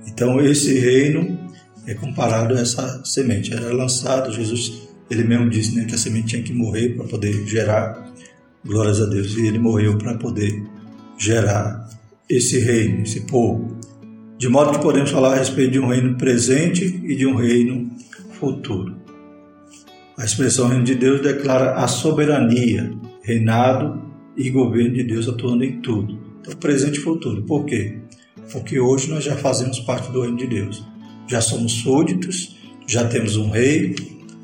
Então 0.06 0.40
esse 0.40 0.78
reino 0.78 1.38
é 1.86 1.92
comparado 1.92 2.54
a 2.54 2.60
essa 2.60 3.04
semente. 3.04 3.52
Era 3.52 3.72
lançado, 3.72 4.32
Jesus, 4.32 4.85
ele 5.10 5.24
mesmo 5.24 5.48
disse 5.48 5.74
né, 5.74 5.84
que 5.84 5.94
a 5.94 5.98
semente 5.98 6.28
tinha 6.28 6.42
que 6.42 6.52
morrer 6.52 6.90
para 6.90 7.06
poder 7.06 7.46
gerar, 7.46 8.12
glórias 8.64 9.00
a 9.00 9.06
Deus, 9.06 9.36
e 9.36 9.46
ele 9.46 9.58
morreu 9.58 9.96
para 9.96 10.14
poder 10.14 10.62
gerar 11.18 11.88
esse 12.28 12.58
reino, 12.58 13.02
esse 13.02 13.20
povo. 13.20 13.76
De 14.38 14.48
modo 14.48 14.72
que 14.72 14.82
podemos 14.82 15.10
falar 15.10 15.34
a 15.34 15.36
respeito 15.36 15.72
de 15.72 15.80
um 15.80 15.86
reino 15.86 16.16
presente 16.16 16.84
e 17.04 17.14
de 17.14 17.26
um 17.26 17.36
reino 17.36 17.90
futuro. 18.38 18.96
A 20.18 20.24
expressão 20.24 20.68
reino 20.68 20.84
de 20.84 20.94
Deus 20.94 21.20
declara 21.20 21.74
a 21.74 21.86
soberania, 21.86 22.92
reinado 23.22 24.02
e 24.36 24.50
governo 24.50 24.92
de 24.92 25.04
Deus 25.04 25.28
atuando 25.28 25.64
em 25.64 25.80
tudo. 25.80 26.18
Então, 26.40 26.54
presente 26.56 26.98
e 26.98 27.02
futuro. 27.02 27.42
Por 27.44 27.64
quê? 27.64 27.98
Porque 28.52 28.78
hoje 28.78 29.08
nós 29.08 29.24
já 29.24 29.36
fazemos 29.36 29.80
parte 29.80 30.10
do 30.10 30.22
reino 30.22 30.36
de 30.36 30.46
Deus. 30.46 30.84
Já 31.28 31.40
somos 31.40 31.72
súditos, 31.72 32.56
já 32.86 33.06
temos 33.08 33.36
um 33.36 33.50
rei 33.50 33.94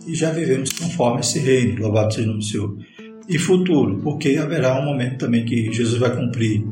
e 0.06 0.14
já 0.14 0.30
vivemos 0.30 0.72
conforme 0.72 1.20
esse 1.20 1.38
reino. 1.38 1.80
Louvado 1.80 2.12
seja 2.12 2.26
o 2.26 2.30
nome 2.30 2.40
do 2.40 2.44
Senhor 2.44 2.76
e 3.28 3.38
futuro, 3.38 3.98
porque 4.02 4.36
haverá 4.36 4.80
um 4.80 4.84
momento 4.84 5.18
também 5.18 5.44
que 5.44 5.72
Jesus 5.72 5.98
vai 5.98 6.14
cumprir 6.14 6.64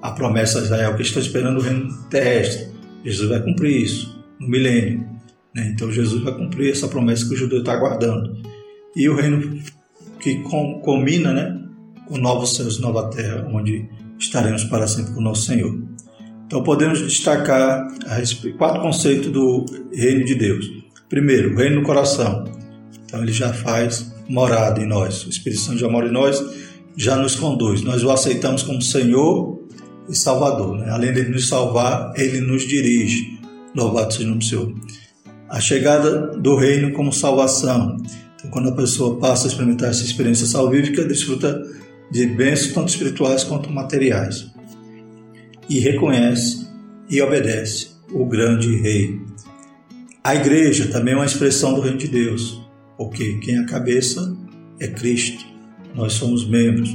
a 0.00 0.12
promessa 0.12 0.58
de 0.58 0.66
Israel, 0.66 0.96
que 0.96 1.02
está 1.02 1.20
esperando 1.20 1.58
o 1.58 1.62
reino 1.62 1.92
terrestre. 2.08 2.68
Jesus 3.04 3.28
vai 3.28 3.42
cumprir 3.42 3.82
isso 3.82 4.24
no 4.40 4.48
milênio. 4.48 5.06
Né? 5.54 5.72
Então 5.74 5.90
Jesus 5.90 6.22
vai 6.22 6.34
cumprir 6.34 6.70
essa 6.70 6.88
promessa 6.88 7.26
que 7.26 7.34
o 7.34 7.36
judeu 7.36 7.60
está 7.60 7.72
aguardando. 7.72 8.42
E 8.96 9.08
o 9.08 9.14
reino 9.14 9.60
que 10.20 10.42
combina 10.82 11.32
né, 11.32 11.60
com 12.06 12.16
novos 12.18 12.56
céus 12.56 12.78
e 12.78 12.80
nova 12.80 13.10
terra, 13.10 13.48
onde 13.52 13.88
estaremos 14.18 14.64
para 14.64 14.86
sempre 14.86 15.12
com 15.12 15.20
o 15.20 15.22
nosso 15.22 15.42
Senhor. 15.42 15.80
Então 16.46 16.62
podemos 16.62 17.00
destacar 17.00 17.86
quatro 18.56 18.80
conceitos 18.80 19.30
do 19.30 19.66
reino 19.92 20.24
de 20.24 20.34
Deus. 20.34 20.66
Primeiro, 21.08 21.54
o 21.54 21.56
reino 21.56 21.76
no 21.76 21.82
coração. 21.82 22.44
Então 23.08 23.22
ele 23.22 23.32
já 23.32 23.54
faz 23.54 24.12
morada 24.28 24.82
em 24.82 24.86
nós. 24.86 25.24
O 25.24 25.30
Espírito 25.30 25.62
Santo 25.62 25.78
já 25.78 25.88
mora 25.88 26.06
em 26.06 26.12
nós, 26.12 26.44
já 26.94 27.16
nos 27.16 27.34
conduz. 27.34 27.82
Nós 27.82 28.04
o 28.04 28.10
aceitamos 28.10 28.62
como 28.62 28.82
Senhor 28.82 29.66
e 30.10 30.14
Salvador. 30.14 30.76
Né? 30.76 30.90
Além 30.90 31.14
de 31.14 31.22
nos 31.24 31.48
salvar, 31.48 32.12
ele 32.16 32.42
nos 32.42 32.68
dirige. 32.68 33.40
Louvado 33.74 34.12
seja 34.12 34.26
o 34.26 34.28
nome 34.28 34.40
do 34.40 34.44
Senhor. 34.44 34.74
A 35.48 35.58
chegada 35.58 36.36
do 36.36 36.54
reino 36.56 36.92
como 36.92 37.10
salvação. 37.10 37.96
Então, 38.36 38.50
quando 38.50 38.68
a 38.68 38.74
pessoa 38.74 39.18
passa 39.18 39.46
a 39.46 39.48
experimentar 39.48 39.88
essa 39.88 40.04
experiência 40.04 40.46
salvífica, 40.46 41.02
desfruta 41.04 41.62
de 42.10 42.26
bênçãos 42.26 42.74
tanto 42.74 42.88
espirituais 42.88 43.42
quanto 43.42 43.70
materiais. 43.70 44.46
E 45.66 45.78
reconhece 45.78 46.68
e 47.08 47.22
obedece 47.22 47.88
o 48.12 48.26
grande 48.26 48.76
rei. 48.76 49.18
A 50.22 50.34
igreja 50.34 50.88
também 50.88 51.14
é 51.14 51.16
uma 51.16 51.24
expressão 51.24 51.72
do 51.72 51.80
reino 51.80 51.96
de 51.96 52.08
Deus 52.08 52.67
porque 52.98 53.34
quem 53.38 53.54
é 53.54 53.58
a 53.60 53.66
cabeça 53.66 54.36
é 54.80 54.88
Cristo. 54.88 55.46
Nós 55.94 56.14
somos 56.14 56.46
membros. 56.46 56.94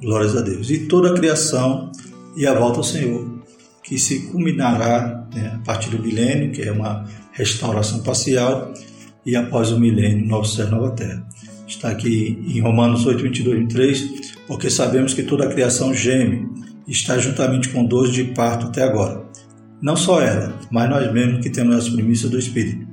Glórias 0.00 0.34
a 0.34 0.40
Deus. 0.40 0.70
E 0.70 0.86
toda 0.86 1.10
a 1.10 1.14
criação 1.14 1.92
e 2.34 2.46
a 2.46 2.54
volta 2.54 2.78
ao 2.78 2.84
Senhor, 2.84 3.42
que 3.82 3.98
se 3.98 4.28
culminará 4.28 5.28
né, 5.34 5.52
a 5.56 5.58
partir 5.58 5.90
do 5.90 6.02
milênio, 6.02 6.52
que 6.52 6.62
é 6.62 6.72
uma 6.72 7.04
restauração 7.32 8.02
parcial, 8.02 8.72
e 9.26 9.36
após 9.36 9.70
o 9.70 9.78
milênio, 9.78 10.26
novo 10.26 10.46
céu 10.46 10.68
e 10.68 10.70
nova 10.70 10.92
terra. 10.92 11.26
Está 11.66 11.90
aqui 11.90 12.42
em 12.46 12.60
Romanos 12.60 13.04
8, 13.04 13.22
22 13.22 13.56
e 13.56 13.60
23, 13.60 14.10
porque 14.46 14.70
sabemos 14.70 15.12
que 15.12 15.22
toda 15.22 15.44
a 15.44 15.52
criação 15.52 15.92
geme, 15.92 16.48
está 16.88 17.18
juntamente 17.18 17.68
com 17.68 17.84
dores 17.84 18.12
de 18.12 18.24
parto 18.24 18.66
até 18.66 18.82
agora. 18.82 19.24
Não 19.80 19.96
só 19.96 20.20
ela, 20.20 20.58
mas 20.70 20.90
nós 20.90 21.12
mesmos 21.12 21.40
que 21.40 21.50
temos 21.50 21.76
as 21.76 21.88
primícias 21.88 22.30
do 22.30 22.38
Espírito. 22.38 22.89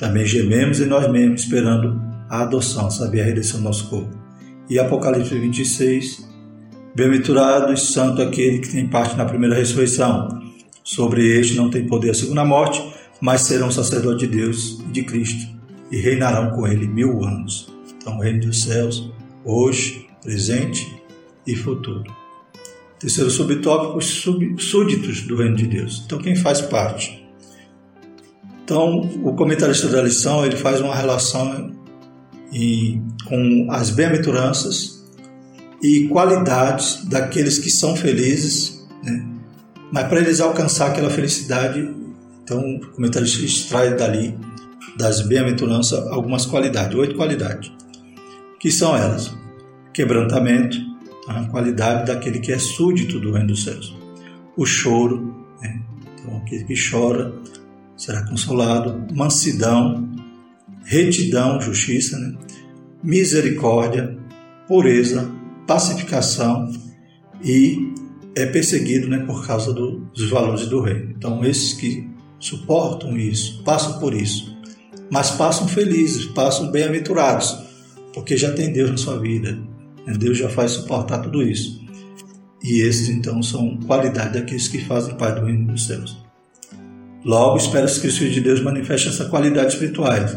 Também 0.00 0.24
gememos 0.24 0.80
em 0.80 0.86
nós 0.86 1.12
mesmos, 1.12 1.42
esperando 1.42 2.00
a 2.30 2.40
adoção, 2.40 2.90
saber 2.90 3.20
a 3.20 3.24
redenção 3.26 3.60
do 3.60 3.64
nosso 3.64 3.86
corpo. 3.90 4.18
E 4.70 4.78
Apocalipse 4.78 5.38
26, 5.38 6.26
Bem-aventurado 6.94 7.70
e 7.70 7.76
santo 7.76 8.22
aquele 8.22 8.60
que 8.60 8.70
tem 8.70 8.88
parte 8.88 9.14
na 9.14 9.26
primeira 9.26 9.54
ressurreição. 9.54 10.28
Sobre 10.82 11.38
este 11.38 11.54
não 11.54 11.68
tem 11.68 11.86
poder 11.86 12.10
a 12.10 12.14
segunda 12.14 12.46
morte, 12.46 12.82
mas 13.20 13.42
serão 13.42 13.70
sacerdotes 13.70 14.26
de 14.26 14.34
Deus 14.34 14.80
e 14.88 14.90
de 14.90 15.02
Cristo, 15.02 15.54
e 15.92 15.98
reinarão 15.98 16.50
com 16.50 16.66
ele 16.66 16.88
mil 16.88 17.22
anos. 17.22 17.70
Então, 17.98 18.16
o 18.16 18.22
reino 18.22 18.40
dos 18.40 18.62
céus, 18.62 19.12
hoje, 19.44 20.08
presente 20.22 20.98
e 21.46 21.54
futuro. 21.54 22.10
Terceiro 22.98 23.30
subtópico, 23.30 23.98
os 23.98 24.06
súditos 24.06 25.20
do 25.22 25.36
reino 25.36 25.56
de 25.56 25.66
Deus. 25.66 26.02
Então, 26.06 26.18
quem 26.18 26.34
faz 26.34 26.62
parte? 26.62 27.19
Então, 28.70 29.00
o 29.24 29.34
comentarista 29.34 29.88
da 29.88 30.00
lição 30.00 30.46
ele 30.46 30.54
faz 30.54 30.80
uma 30.80 30.94
relação 30.94 31.72
com 33.24 33.66
as 33.68 33.90
bem-aventuranças 33.90 35.04
e 35.82 36.06
qualidades 36.06 37.04
daqueles 37.04 37.58
que 37.58 37.68
são 37.68 37.96
felizes, 37.96 38.86
né? 39.02 39.26
mas 39.90 40.06
para 40.06 40.20
eles 40.20 40.40
alcançar 40.40 40.90
aquela 40.90 41.10
felicidade, 41.10 41.92
então 42.44 42.60
o 42.60 42.86
comentarista 42.92 43.44
extrai 43.44 43.96
dali 43.96 44.38
das 44.96 45.22
bem-aventuranças 45.22 46.06
algumas 46.06 46.46
qualidades, 46.46 46.96
oito 46.96 47.16
qualidades, 47.16 47.72
que 48.60 48.70
são 48.70 48.96
elas: 48.96 49.34
quebrantamento, 49.92 50.78
a 51.26 51.42
qualidade 51.46 52.06
daquele 52.06 52.38
que 52.38 52.52
é 52.52 52.58
súdito 52.60 53.18
do 53.18 53.32
reino 53.32 53.48
dos 53.48 53.64
céus, 53.64 53.98
o 54.56 54.64
choro, 54.64 55.44
né? 55.60 55.82
então 56.14 56.36
aquele 56.36 56.62
que 56.62 56.74
chora 56.88 57.34
será 58.00 58.22
consolado, 58.26 59.14
mansidão, 59.14 60.08
retidão, 60.84 61.60
justiça, 61.60 62.18
né? 62.18 62.34
misericórdia, 63.02 64.18
pureza, 64.66 65.30
pacificação 65.66 66.72
e 67.44 67.92
é 68.34 68.46
perseguido 68.46 69.06
né, 69.06 69.18
por 69.18 69.46
causa 69.46 69.74
do, 69.74 69.98
dos 70.14 70.30
valores 70.30 70.66
do 70.66 70.80
reino. 70.80 71.12
Então, 71.14 71.44
esses 71.44 71.74
que 71.74 72.08
suportam 72.38 73.18
isso, 73.18 73.62
passam 73.64 73.98
por 73.98 74.14
isso, 74.14 74.56
mas 75.10 75.32
passam 75.32 75.68
felizes, 75.68 76.24
passam 76.24 76.70
bem-aventurados, 76.70 77.54
porque 78.14 78.34
já 78.34 78.50
tem 78.52 78.72
Deus 78.72 78.90
na 78.90 78.96
sua 78.96 79.18
vida. 79.18 79.58
Né? 80.06 80.14
Deus 80.18 80.38
já 80.38 80.48
faz 80.48 80.70
suportar 80.70 81.18
tudo 81.18 81.42
isso. 81.42 81.78
E 82.64 82.80
esses, 82.80 83.10
então, 83.10 83.42
são 83.42 83.76
qualidades 83.86 84.40
daqueles 84.40 84.68
que 84.68 84.78
fazem 84.78 85.14
parte 85.16 85.40
do 85.40 85.46
reino 85.46 85.66
dos 85.66 85.86
céus. 85.86 86.29
Logo, 87.24 87.56
espera-se 87.58 88.00
que 88.00 88.06
os 88.06 88.16
filhos 88.16 88.34
de 88.34 88.40
Deus 88.40 88.62
manifestem 88.62 89.12
essa 89.12 89.26
qualidade 89.26 89.74
espirituais 89.74 90.36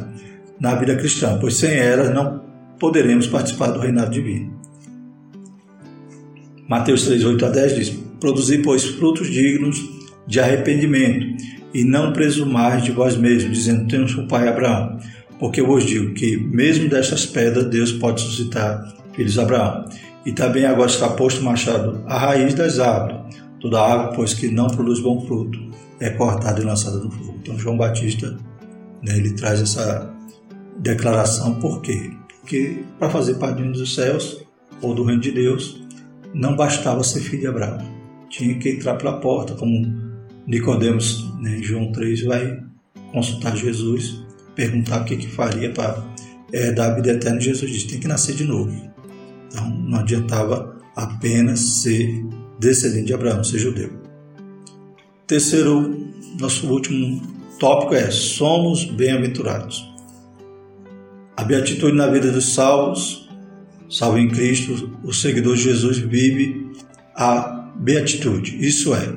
na 0.59 0.75
vida 0.75 0.95
cristã, 0.95 1.37
pois 1.39 1.55
sem 1.55 1.71
elas 1.71 2.13
não 2.13 2.43
poderemos 2.79 3.27
participar 3.27 3.71
do 3.71 3.79
reinado 3.79 4.11
divino. 4.11 4.53
Mateus 6.67 7.05
3, 7.05 7.23
8 7.23 7.45
a 7.45 7.49
10 7.49 7.75
diz: 7.75 7.89
Produzi, 8.19 8.57
pois, 8.59 8.83
frutos 8.83 9.29
dignos 9.29 9.77
de 10.27 10.39
arrependimento, 10.39 11.25
e 11.73 11.83
não 11.83 12.13
presumais 12.13 12.83
de 12.83 12.91
vós 12.91 13.15
mesmos, 13.15 13.57
dizendo: 13.57 13.87
Temos 13.87 14.15
o 14.15 14.27
pai 14.27 14.47
Abraão. 14.47 14.99
Porque 15.39 15.59
eu 15.59 15.67
vos 15.67 15.85
digo 15.85 16.13
que, 16.13 16.37
mesmo 16.37 16.87
destas 16.87 17.25
pedras, 17.25 17.65
Deus 17.65 17.91
pode 17.91 18.21
suscitar 18.21 18.93
filhos 19.13 19.33
de 19.33 19.39
Abraão. 19.39 19.85
E 20.25 20.31
também 20.31 20.65
agora 20.65 20.89
está 20.89 21.09
posto 21.09 21.41
o 21.41 21.43
machado 21.43 22.01
à 22.07 22.17
raiz 22.17 22.53
das 22.53 22.79
árvores. 22.79 23.35
Toda 23.59 23.81
árvore, 23.81 24.15
pois 24.15 24.33
que 24.33 24.49
não 24.49 24.67
produz 24.67 24.99
bom 24.99 25.25
fruto, 25.25 25.59
é 25.99 26.09
cortada 26.09 26.61
e 26.61 26.65
lançada 26.65 26.97
no 26.97 27.11
fogo. 27.11 27.39
Então 27.41 27.57
João 27.57 27.77
Batista, 27.77 28.37
né, 29.01 29.17
ele 29.17 29.33
traz 29.33 29.61
essa 29.61 30.13
declaração, 30.77 31.55
por 31.59 31.81
quê? 31.81 32.11
Porque 32.41 32.83
para 32.99 33.09
fazer 33.09 33.35
parte 33.35 33.63
dos 33.63 33.95
céus 33.95 34.43
ou 34.81 34.93
do 34.93 35.03
reino 35.03 35.21
de 35.21 35.31
Deus, 35.31 35.81
não 36.33 36.55
bastava 36.55 37.03
ser 37.03 37.21
filho 37.21 37.41
de 37.41 37.47
Abraão. 37.47 37.85
Tinha 38.29 38.57
que 38.57 38.69
entrar 38.69 38.95
pela 38.95 39.19
porta, 39.19 39.53
como 39.53 40.01
Nicodemos, 40.47 41.31
né, 41.39 41.57
em 41.57 41.63
João 41.63 41.91
3, 41.91 42.23
vai 42.23 42.63
consultar 43.11 43.55
Jesus, 43.55 44.23
perguntar 44.55 45.01
o 45.01 45.05
que, 45.05 45.15
que 45.15 45.27
faria 45.27 45.71
para 45.71 46.03
é, 46.51 46.71
dar 46.71 46.91
a 46.91 46.95
vida 46.95 47.11
eterna. 47.11 47.39
Jesus 47.39 47.71
disse: 47.71 47.87
tem 47.87 47.99
que 47.99 48.07
nascer 48.07 48.35
de 48.35 48.43
novo. 48.43 48.71
Então 49.47 49.69
não 49.69 49.99
adiantava 49.99 50.75
apenas 50.95 51.59
ser 51.59 52.25
descendente 52.59 53.05
de 53.05 53.13
Abraão, 53.13 53.43
ser 53.43 53.59
judeu. 53.59 54.02
Terceiro, 55.33 56.13
nosso 56.39 56.67
último 56.67 57.19
tópico 57.59 57.95
é: 57.95 58.11
somos 58.11 58.85
bem-aventurados. 58.85 59.83
A 61.35 61.43
beatitude 61.43 61.97
na 61.97 62.05
vida 62.05 62.31
dos 62.31 62.53
salvos, 62.53 63.27
salvo 63.89 64.19
em 64.19 64.29
Cristo, 64.29 64.95
o 65.03 65.11
seguidor 65.11 65.55
de 65.55 65.63
Jesus 65.63 65.97
vive 65.97 66.71
a 67.15 67.67
beatitude, 67.77 68.63
isso 68.63 68.93
é, 68.93 69.11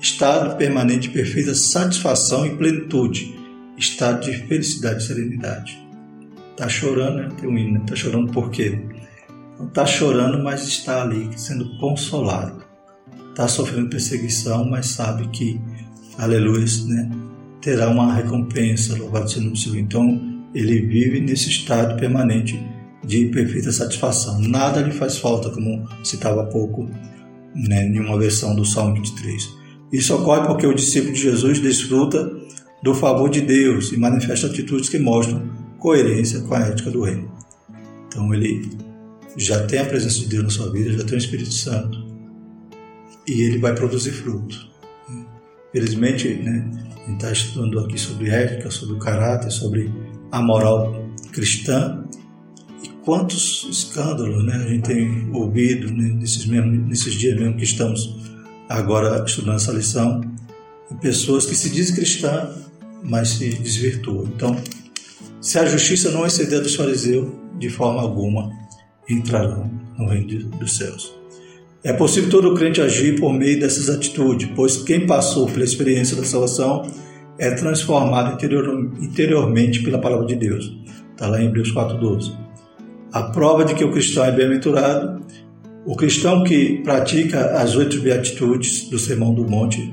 estado 0.00 0.56
permanente 0.56 1.08
de 1.08 1.10
perfeita 1.14 1.56
satisfação 1.56 2.46
e 2.46 2.54
plenitude, 2.54 3.36
estado 3.76 4.24
de 4.24 4.46
felicidade 4.46 5.02
e 5.02 5.06
serenidade. 5.08 5.76
Está 6.52 6.68
chorando, 6.68 7.16
né? 7.16 7.28
Tem 7.40 7.50
um 7.50 7.58
hino, 7.58 7.82
está 7.82 7.96
chorando 7.96 8.30
por 8.30 8.48
quê? 8.48 8.78
Não 9.58 9.66
está 9.66 9.84
chorando, 9.86 10.40
mas 10.40 10.68
está 10.68 11.02
ali 11.02 11.36
sendo 11.36 11.76
consolado. 11.78 12.62
Está 13.32 13.48
sofrendo 13.48 13.88
perseguição, 13.88 14.68
mas 14.68 14.88
sabe 14.88 15.26
que, 15.28 15.58
aleluia, 16.18 16.66
né? 16.86 17.10
terá 17.62 17.88
uma 17.88 18.12
recompensa, 18.12 18.94
louvado 18.98 19.30
seja 19.30 19.40
o 19.40 19.44
nome 19.44 19.54
do 19.54 19.58
Senhor. 19.58 19.78
Então, 19.78 20.20
ele 20.54 20.82
vive 20.82 21.18
nesse 21.18 21.48
estado 21.48 21.98
permanente 21.98 22.62
de 23.02 23.26
perfeita 23.26 23.72
satisfação. 23.72 24.38
Nada 24.40 24.82
lhe 24.82 24.92
faz 24.92 25.16
falta, 25.16 25.48
como 25.48 25.88
citava 26.04 26.42
há 26.42 26.46
pouco 26.46 26.90
né, 27.54 27.86
em 27.86 28.00
uma 28.00 28.18
versão 28.18 28.54
do 28.54 28.66
Salmo 28.66 28.96
23. 28.96 29.48
Isso 29.92 30.14
ocorre 30.14 30.46
porque 30.46 30.66
o 30.66 30.74
discípulo 30.74 31.14
de 31.14 31.22
Jesus 31.22 31.58
desfruta 31.58 32.30
do 32.82 32.94
favor 32.94 33.30
de 33.30 33.40
Deus 33.40 33.92
e 33.92 33.96
manifesta 33.96 34.46
atitudes 34.46 34.90
que 34.90 34.98
mostram 34.98 35.42
coerência 35.78 36.40
com 36.42 36.54
a 36.54 36.60
ética 36.60 36.90
do 36.90 37.02
reino. 37.02 37.30
Então 38.06 38.32
ele 38.34 38.68
já 39.38 39.66
tem 39.66 39.78
a 39.78 39.84
presença 39.84 40.18
de 40.18 40.26
Deus 40.26 40.44
na 40.44 40.50
sua 40.50 40.70
vida, 40.70 40.92
já 40.92 41.04
tem 41.04 41.14
o 41.14 41.18
Espírito 41.18 41.52
Santo 41.52 42.01
e 43.26 43.42
ele 43.42 43.58
vai 43.58 43.74
produzir 43.74 44.12
fruto. 44.12 44.70
Felizmente, 45.72 46.28
né, 46.34 46.68
a 46.96 47.10
gente 47.10 47.14
está 47.14 47.32
estudando 47.32 47.80
aqui 47.80 47.98
sobre 47.98 48.30
ética, 48.30 48.70
sobre 48.70 48.96
o 48.96 48.98
caráter, 48.98 49.50
sobre 49.50 49.92
a 50.30 50.42
moral 50.42 51.08
cristã 51.32 52.04
e 52.82 52.88
quantos 53.04 53.66
escândalos 53.70 54.44
né, 54.44 54.54
a 54.56 54.68
gente 54.68 54.82
tem 54.82 55.30
ouvido 55.32 55.90
né, 55.90 56.14
nesses, 56.14 56.46
mesmo, 56.46 56.70
nesses 56.70 57.14
dias 57.14 57.38
mesmo 57.38 57.56
que 57.56 57.64
estamos 57.64 58.22
agora 58.68 59.24
estudando 59.24 59.56
essa 59.56 59.72
lição, 59.72 60.20
pessoas 61.00 61.46
que 61.46 61.54
se 61.54 61.70
dizem 61.70 61.94
cristã, 61.94 62.50
mas 63.02 63.30
se 63.30 63.48
desvirtuam. 63.50 64.24
Então, 64.24 64.56
se 65.40 65.58
a 65.58 65.66
justiça 65.66 66.10
não 66.10 66.26
exceder 66.26 66.60
dos 66.60 66.74
fariseus, 66.74 67.32
de 67.58 67.68
forma 67.68 68.00
alguma 68.00 68.50
entrarão 69.08 69.70
no 69.98 70.08
reino 70.08 70.48
dos 70.50 70.76
céus. 70.76 71.21
É 71.84 71.92
possível 71.92 72.30
todo 72.30 72.54
crente 72.54 72.80
agir 72.80 73.18
por 73.18 73.32
meio 73.32 73.58
dessas 73.58 73.88
atitudes, 73.88 74.48
pois 74.54 74.76
quem 74.76 75.06
passou 75.06 75.46
pela 75.46 75.64
experiência 75.64 76.16
da 76.16 76.24
salvação 76.24 76.88
é 77.38 77.50
transformado 77.50 78.34
interior, 78.34 78.92
interiormente 79.00 79.82
pela 79.82 79.98
palavra 79.98 80.26
de 80.26 80.36
Deus. 80.36 80.72
Está 81.10 81.26
lá 81.28 81.42
em 81.42 81.46
Hebreus 81.46 81.72
4,12. 81.72 82.32
A 83.12 83.24
prova 83.24 83.64
de 83.64 83.74
que 83.74 83.84
o 83.84 83.90
cristão 83.90 84.24
é 84.24 84.30
bem-aventurado 84.30 85.22
o 85.84 85.96
cristão 85.96 86.44
que 86.44 86.80
pratica 86.84 87.60
as 87.60 87.74
oito 87.74 88.00
beatitudes 88.00 88.88
do 88.88 89.00
Sermão 89.00 89.34
do 89.34 89.44
Monte 89.44 89.92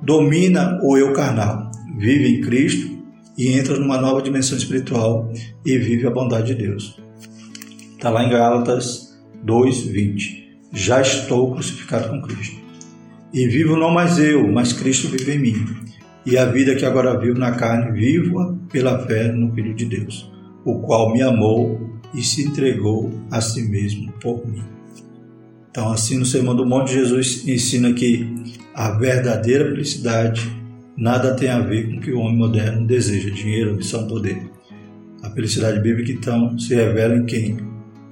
domina 0.00 0.78
o 0.80 0.96
eu 0.96 1.12
carnal, 1.12 1.72
vive 1.98 2.28
em 2.28 2.40
Cristo 2.40 3.02
e 3.36 3.48
entra 3.48 3.76
numa 3.76 4.00
nova 4.00 4.22
dimensão 4.22 4.56
espiritual 4.56 5.32
e 5.66 5.76
vive 5.76 6.06
a 6.06 6.10
bondade 6.10 6.54
de 6.54 6.62
Deus. 6.62 7.02
Está 7.96 8.10
lá 8.10 8.22
em 8.22 8.30
Gálatas 8.30 9.18
2:20. 9.44 10.43
Já 10.74 11.00
estou 11.00 11.52
crucificado 11.52 12.08
com 12.08 12.20
Cristo. 12.20 12.60
E 13.32 13.46
vivo 13.46 13.76
não 13.76 13.90
mais 13.90 14.18
eu, 14.18 14.46
mas 14.52 14.72
Cristo 14.72 15.08
vive 15.08 15.34
em 15.34 15.38
mim. 15.38 15.66
E 16.26 16.36
a 16.36 16.46
vida 16.46 16.74
que 16.74 16.84
agora 16.84 17.18
vivo 17.18 17.38
na 17.38 17.52
carne, 17.52 17.92
vivo-a 17.92 18.54
pela 18.70 18.98
fé 19.06 19.30
no 19.30 19.52
Filho 19.54 19.74
de 19.74 19.84
Deus, 19.84 20.30
o 20.64 20.80
qual 20.80 21.12
me 21.12 21.22
amou 21.22 22.00
e 22.14 22.22
se 22.22 22.44
entregou 22.44 23.12
a 23.30 23.40
si 23.40 23.62
mesmo 23.62 24.12
por 24.20 24.46
mim. 24.46 24.62
Então, 25.70 25.92
assim, 25.92 26.18
no 26.18 26.24
Sermão 26.24 26.54
do 26.54 26.64
Monte, 26.64 26.92
Jesus 26.92 27.46
ensina 27.46 27.92
que 27.92 28.32
a 28.74 28.92
verdadeira 28.92 29.64
felicidade 29.64 30.50
nada 30.96 31.34
tem 31.34 31.48
a 31.48 31.58
ver 31.58 31.88
com 31.88 31.96
o 31.96 32.00
que 32.00 32.12
o 32.12 32.20
homem 32.20 32.36
moderno 32.36 32.86
deseja: 32.86 33.30
dinheiro, 33.30 33.72
ambição, 33.72 34.06
poder. 34.06 34.50
A 35.22 35.30
felicidade 35.30 35.80
bíblica, 35.80 36.12
então, 36.12 36.56
se 36.58 36.74
revela 36.74 37.16
em 37.16 37.26
quem 37.26 37.56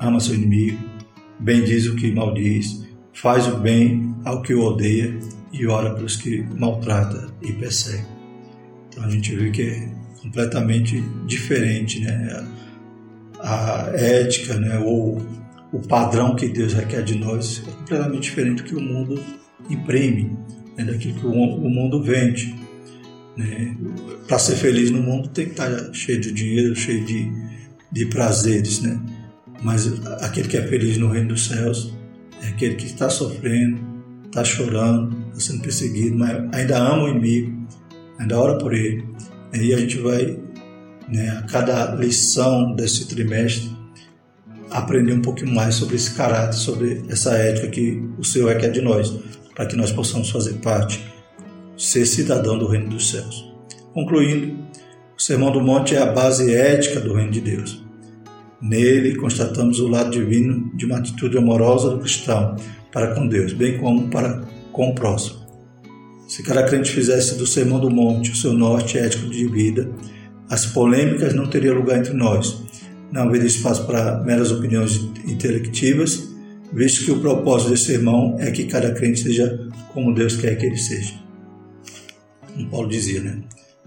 ama 0.01 0.19
seu 0.19 0.35
inimigo, 0.35 0.79
bendiz 1.43 1.87
o 1.87 1.97
que 1.97 2.13
maldiz, 2.13 2.87
faz 3.13 3.47
o 3.47 3.59
bem 3.59 4.15
ao 4.25 4.43
que 4.43 4.55
o 4.55 4.63
odeia 4.63 5.19
e 5.53 5.67
ora 5.67 5.95
pelos 5.95 6.17
que 6.17 6.43
maltrata 6.57 7.29
e 7.43 7.53
persegue. 7.53 8.07
Então, 8.89 9.05
a 9.05 9.11
gente 9.11 9.35
vê 9.35 9.51
que 9.51 9.63
é 9.63 9.89
completamente 10.21 11.03
diferente, 11.27 12.01
né? 12.01 12.47
A 13.41 13.91
ética, 13.95 14.55
né? 14.55 14.79
Ou 14.79 15.21
o 15.73 15.81
padrão 15.81 16.37
que 16.37 16.49
Deus 16.49 16.75
requer 16.75 17.03
de 17.03 17.19
nós 17.19 17.63
é 17.67 17.71
completamente 17.71 18.23
diferente 18.23 18.63
do 18.63 18.69
que 18.69 18.77
o 18.77 18.81
mundo 18.81 19.21
imprime, 19.69 20.37
né, 20.77 20.85
daquilo 20.85 21.15
que 21.15 21.27
o, 21.27 21.31
mundo 21.31 22.03
vende. 22.03 22.55
Né? 23.37 23.75
Para 24.29 24.39
ser 24.39 24.57
feliz 24.57 24.91
no 24.91 25.03
mundo 25.03 25.29
tem 25.29 25.47
que 25.47 25.53
estar 25.53 25.71
cheio 25.95 26.21
de 26.21 26.33
dinheiro, 26.33 26.77
cheio 26.77 27.05
de, 27.05 27.31
de 27.91 28.07
prazeres, 28.07 28.81
né? 28.81 29.01
Mas 29.63 29.87
aquele 30.21 30.49
que 30.49 30.57
é 30.57 30.67
feliz 30.67 30.99
no 30.99 31.09
reino 31.09 31.29
dos 31.29 31.47
céus 31.47 31.95
é 32.43 32.49
aquele 32.49 32.75
que 32.75 32.87
está 32.87 33.09
sofrendo, 33.09 33.81
está 34.27 34.45
chorando, 34.45 35.17
está 35.29 35.41
sendo 35.41 35.63
perseguido, 35.63 36.19
mas 36.19 36.31
ainda 36.53 36.79
ama 36.79 37.05
o 37.05 37.09
inimigo, 37.09 37.67
ainda 38.19 38.39
ora 38.39 38.59
por 38.59 38.75
ele. 38.75 39.05
E 39.55 39.73
a 39.73 39.79
gente 39.79 39.99
vai, 39.99 40.39
né, 41.09 41.29
a 41.39 41.43
cada 41.43 41.95
lição 41.95 42.75
desse 42.75 43.07
trimestre, 43.07 43.71
aprender 44.71 45.13
um 45.13 45.21
pouquinho 45.21 45.55
mais 45.55 45.75
sobre 45.75 45.97
esse 45.97 46.15
caráter, 46.15 46.57
sobre 46.57 47.05
essa 47.09 47.35
ética 47.35 47.69
que 47.69 48.03
o 48.19 48.25
Senhor 48.25 48.49
requer 48.49 48.71
de 48.71 48.81
nós, 48.81 49.15
para 49.55 49.67
que 49.67 49.77
nós 49.77 49.93
possamos 49.93 50.31
fazer 50.31 50.55
parte, 50.55 51.05
ser 51.77 52.07
cidadão 52.07 52.59
do 52.59 52.67
reino 52.67 52.89
dos 52.89 53.11
céus. 53.11 53.53
Concluindo, 53.93 54.57
o 55.17 55.21
Sermão 55.21 55.53
do 55.53 55.61
Monte 55.61 55.95
é 55.95 55.99
a 55.99 56.07
base 56.07 56.55
ética 56.55 56.99
do 57.01 57.13
reino 57.13 57.31
de 57.31 57.41
Deus. 57.43 57.82
Nele 58.63 59.17
constatamos 59.17 59.81
o 59.81 59.89
lado 59.89 60.11
divino 60.11 60.71
de 60.77 60.87
uma 60.87 60.99
atitude 60.99 61.37
amorosa 61.37 61.91
do 61.91 61.99
cristão 61.99 62.57
para 62.93 63.15
com 63.15 63.27
Deus, 63.27 63.53
bem 63.53 63.79
como 63.79 64.09
para 64.09 64.43
com 64.73 64.91
o 64.91 64.95
próximo. 64.95 65.43
Se 66.29 66.43
cada 66.43 66.63
crente 66.63 66.93
fizesse 66.93 67.37
do 67.37 67.47
Sermão 67.47 67.81
do 67.81 67.91
Monte 67.91 68.31
o 68.31 68.37
seu 68.37 68.53
norte 68.53 68.97
ético 68.97 69.29
de 69.29 69.47
vida, 69.49 69.91
as 70.49 70.65
polêmicas 70.65 71.35
não 71.35 71.47
teriam 71.47 71.75
lugar 71.75 71.99
entre 71.99 72.15
nós 72.15 72.63
não 73.13 73.25
haveria 73.25 73.47
espaço 73.47 73.87
para 73.87 74.21
meras 74.25 74.51
opiniões 74.51 74.97
intelectivas, 75.27 76.31
visto 76.73 77.05
que 77.05 77.11
o 77.13 77.21
propósito 77.21 77.71
desse 77.71 77.85
sermão 77.85 78.37
é 78.41 78.51
que 78.51 78.65
cada 78.65 78.91
crente 78.93 79.21
seja 79.21 79.69
como 79.93 80.15
Deus 80.15 80.35
quer 80.37 80.57
que 80.57 80.65
ele 80.65 80.79
seja. 80.79 81.13
Como 82.55 82.71
Paulo 82.71 82.89
dizia, 82.89 83.21
né? 83.21 83.43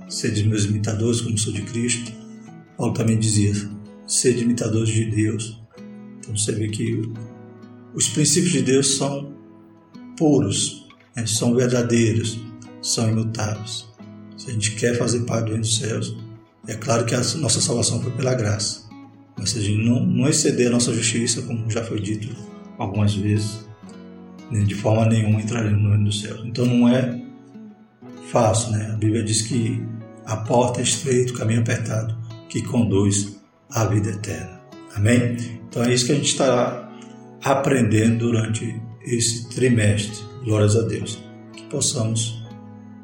Sede 0.08 0.48
meus 0.48 0.66
imitadores, 0.66 1.22
como 1.22 1.36
sou 1.40 1.52
de 1.52 1.64
Cristo. 1.64 2.12
Paulo 2.78 2.94
também 2.94 3.18
dizia, 3.18 3.54
sede 4.08 4.44
imitadores 4.44 4.90
de 4.90 5.06
Deus. 5.06 5.62
Então 6.20 6.36
você 6.36 6.52
vê 6.52 6.68
que 6.68 7.02
os 7.94 8.10
princípios 8.10 8.52
de 8.52 8.62
Deus 8.62 8.98
são 8.98 9.34
puros, 10.18 10.88
né? 11.16 11.26
são 11.26 11.56
verdadeiros, 11.56 12.40
são 12.82 13.10
imutáveis. 13.10 13.86
Se 14.38 14.50
a 14.50 14.54
gente 14.54 14.76
quer 14.76 14.98
fazer 14.98 15.22
parte 15.22 15.46
do 15.46 15.50
reino 15.50 15.62
dos 15.62 15.78
céus, 15.78 16.16
é 16.68 16.76
claro 16.76 17.06
que 17.06 17.16
a 17.16 17.22
nossa 17.38 17.62
salvação 17.62 18.02
foi 18.02 18.12
pela 18.12 18.34
graça. 18.34 18.84
Ou 19.38 19.46
seja, 19.46 19.72
não, 19.78 20.06
não 20.06 20.28
exceder 20.28 20.68
a 20.68 20.72
nossa 20.72 20.94
justiça, 20.94 21.42
como 21.42 21.70
já 21.70 21.84
foi 21.84 22.00
dito 22.00 22.36
algumas 22.78 23.14
vezes, 23.14 23.66
né, 24.52 24.64
de 24.64 24.76
forma 24.76 25.06
nenhuma 25.06 25.42
entraremos 25.42 25.82
no 25.82 25.90
reino 25.90 26.06
dos 26.06 26.22
céus. 26.22 26.42
Então 26.46 26.66
não 26.66 26.90
é 26.90 27.22
fácil, 28.32 28.72
né? 28.72 28.92
A 28.92 28.96
Bíblia 28.96 29.24
diz 29.24 29.42
que 29.42 29.82
a 30.26 30.38
porta 30.38 30.80
é 30.80 30.84
estreita, 30.84 31.34
o 31.34 31.38
caminho 31.38 31.62
apertado, 31.62 32.18
que 32.50 32.62
conduz 32.62 33.36
à 33.76 33.86
vida 33.86 34.10
eterna. 34.10 34.62
Amém? 34.96 35.38
Então 35.70 35.84
é 35.84 35.94
isso 35.94 36.06
que 36.06 36.14
a 36.14 36.16
gente 36.16 36.30
está 36.30 36.90
aprendendo 37.44 38.28
durante 38.28 38.82
esse 39.06 39.48
trimestre. 39.50 40.24
Glórias 40.44 40.76
a 40.76 40.82
Deus. 40.82 41.20
Que 41.56 41.64
possamos 41.64 42.42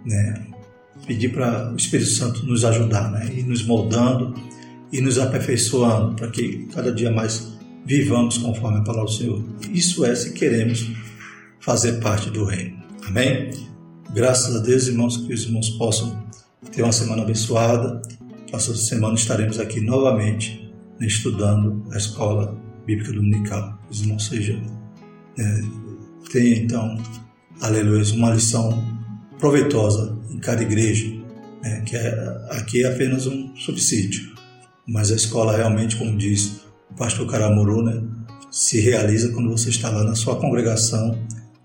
né, 0.05 0.47
pedir 1.05 1.29
para 1.29 1.71
o 1.71 1.75
Espírito 1.75 2.10
Santo 2.10 2.45
nos 2.45 2.63
ajudar, 2.63 3.12
né, 3.12 3.29
e 3.36 3.43
nos 3.43 3.63
moldando 3.63 4.34
e 4.91 5.01
nos 5.01 5.19
aperfeiçoando 5.19 6.15
para 6.15 6.29
que 6.29 6.67
cada 6.73 6.91
dia 6.91 7.12
mais 7.12 7.51
vivamos 7.86 8.38
conforme 8.38 8.79
a 8.79 8.84
palavra 8.84 9.05
do 9.05 9.12
Senhor. 9.12 9.43
Isso 9.71 10.05
é 10.05 10.15
se 10.15 10.34
queremos 10.34 10.89
fazer 11.60 11.99
parte 11.99 12.29
do 12.29 12.45
reino. 12.45 12.81
Amém? 13.05 13.51
Graças 14.13 14.55
a 14.55 14.60
Deus, 14.60 14.88
irmãos, 14.88 15.17
que 15.17 15.34
os 15.34 15.43
irmãos 15.43 15.69
possam 15.71 16.21
ter 16.71 16.84
uma 16.84 16.91
semana 16.91 17.23
abençoada. 17.23 18.01
Próxima 18.49 18.75
semana 18.75 19.15
estaremos 19.15 19.60
aqui 19.60 19.79
novamente 19.79 20.61
estudando 21.07 21.83
a 21.91 21.97
escola 21.97 22.57
bíblica 22.85 23.11
dominical. 23.11 23.79
Os 23.89 24.01
irmãos 24.01 24.25
sejam. 24.27 24.61
É, 25.37 25.61
tenha 26.31 26.57
então, 26.57 26.97
aleluia, 27.61 28.03
uma 28.13 28.31
lição 28.31 29.01
proveitosa 29.39 30.17
em 30.29 30.39
cada 30.39 30.61
igreja, 30.61 31.07
né, 31.63 31.81
que 31.81 31.95
é, 31.95 32.47
aqui 32.51 32.83
é 32.83 32.93
apenas 32.93 33.27
um 33.27 33.55
subsídio, 33.55 34.33
mas 34.87 35.11
a 35.11 35.15
escola 35.15 35.55
realmente, 35.55 35.95
como 35.95 36.17
diz 36.17 36.61
o 36.89 36.95
pastor 36.95 37.27
Caramuru, 37.27 37.83
né, 37.83 38.01
se 38.51 38.79
realiza 38.81 39.31
quando 39.31 39.49
você 39.49 39.69
está 39.69 39.89
lá 39.89 40.03
na 40.03 40.15
sua 40.15 40.35
congregação, 40.35 41.17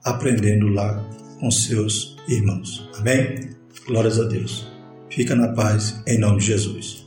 aprendendo 0.05 0.69
lá 0.69 1.05
com 1.41 1.51
seus 1.51 2.17
irmãos. 2.29 2.89
Amém? 2.99 3.51
Glórias 3.87 4.19
a 4.19 4.25
Deus. 4.25 4.67
Fica 5.11 5.35
na 5.35 5.49
paz, 5.49 6.03
em 6.07 6.19
nome 6.19 6.39
de 6.39 6.47
Jesus. 6.47 7.06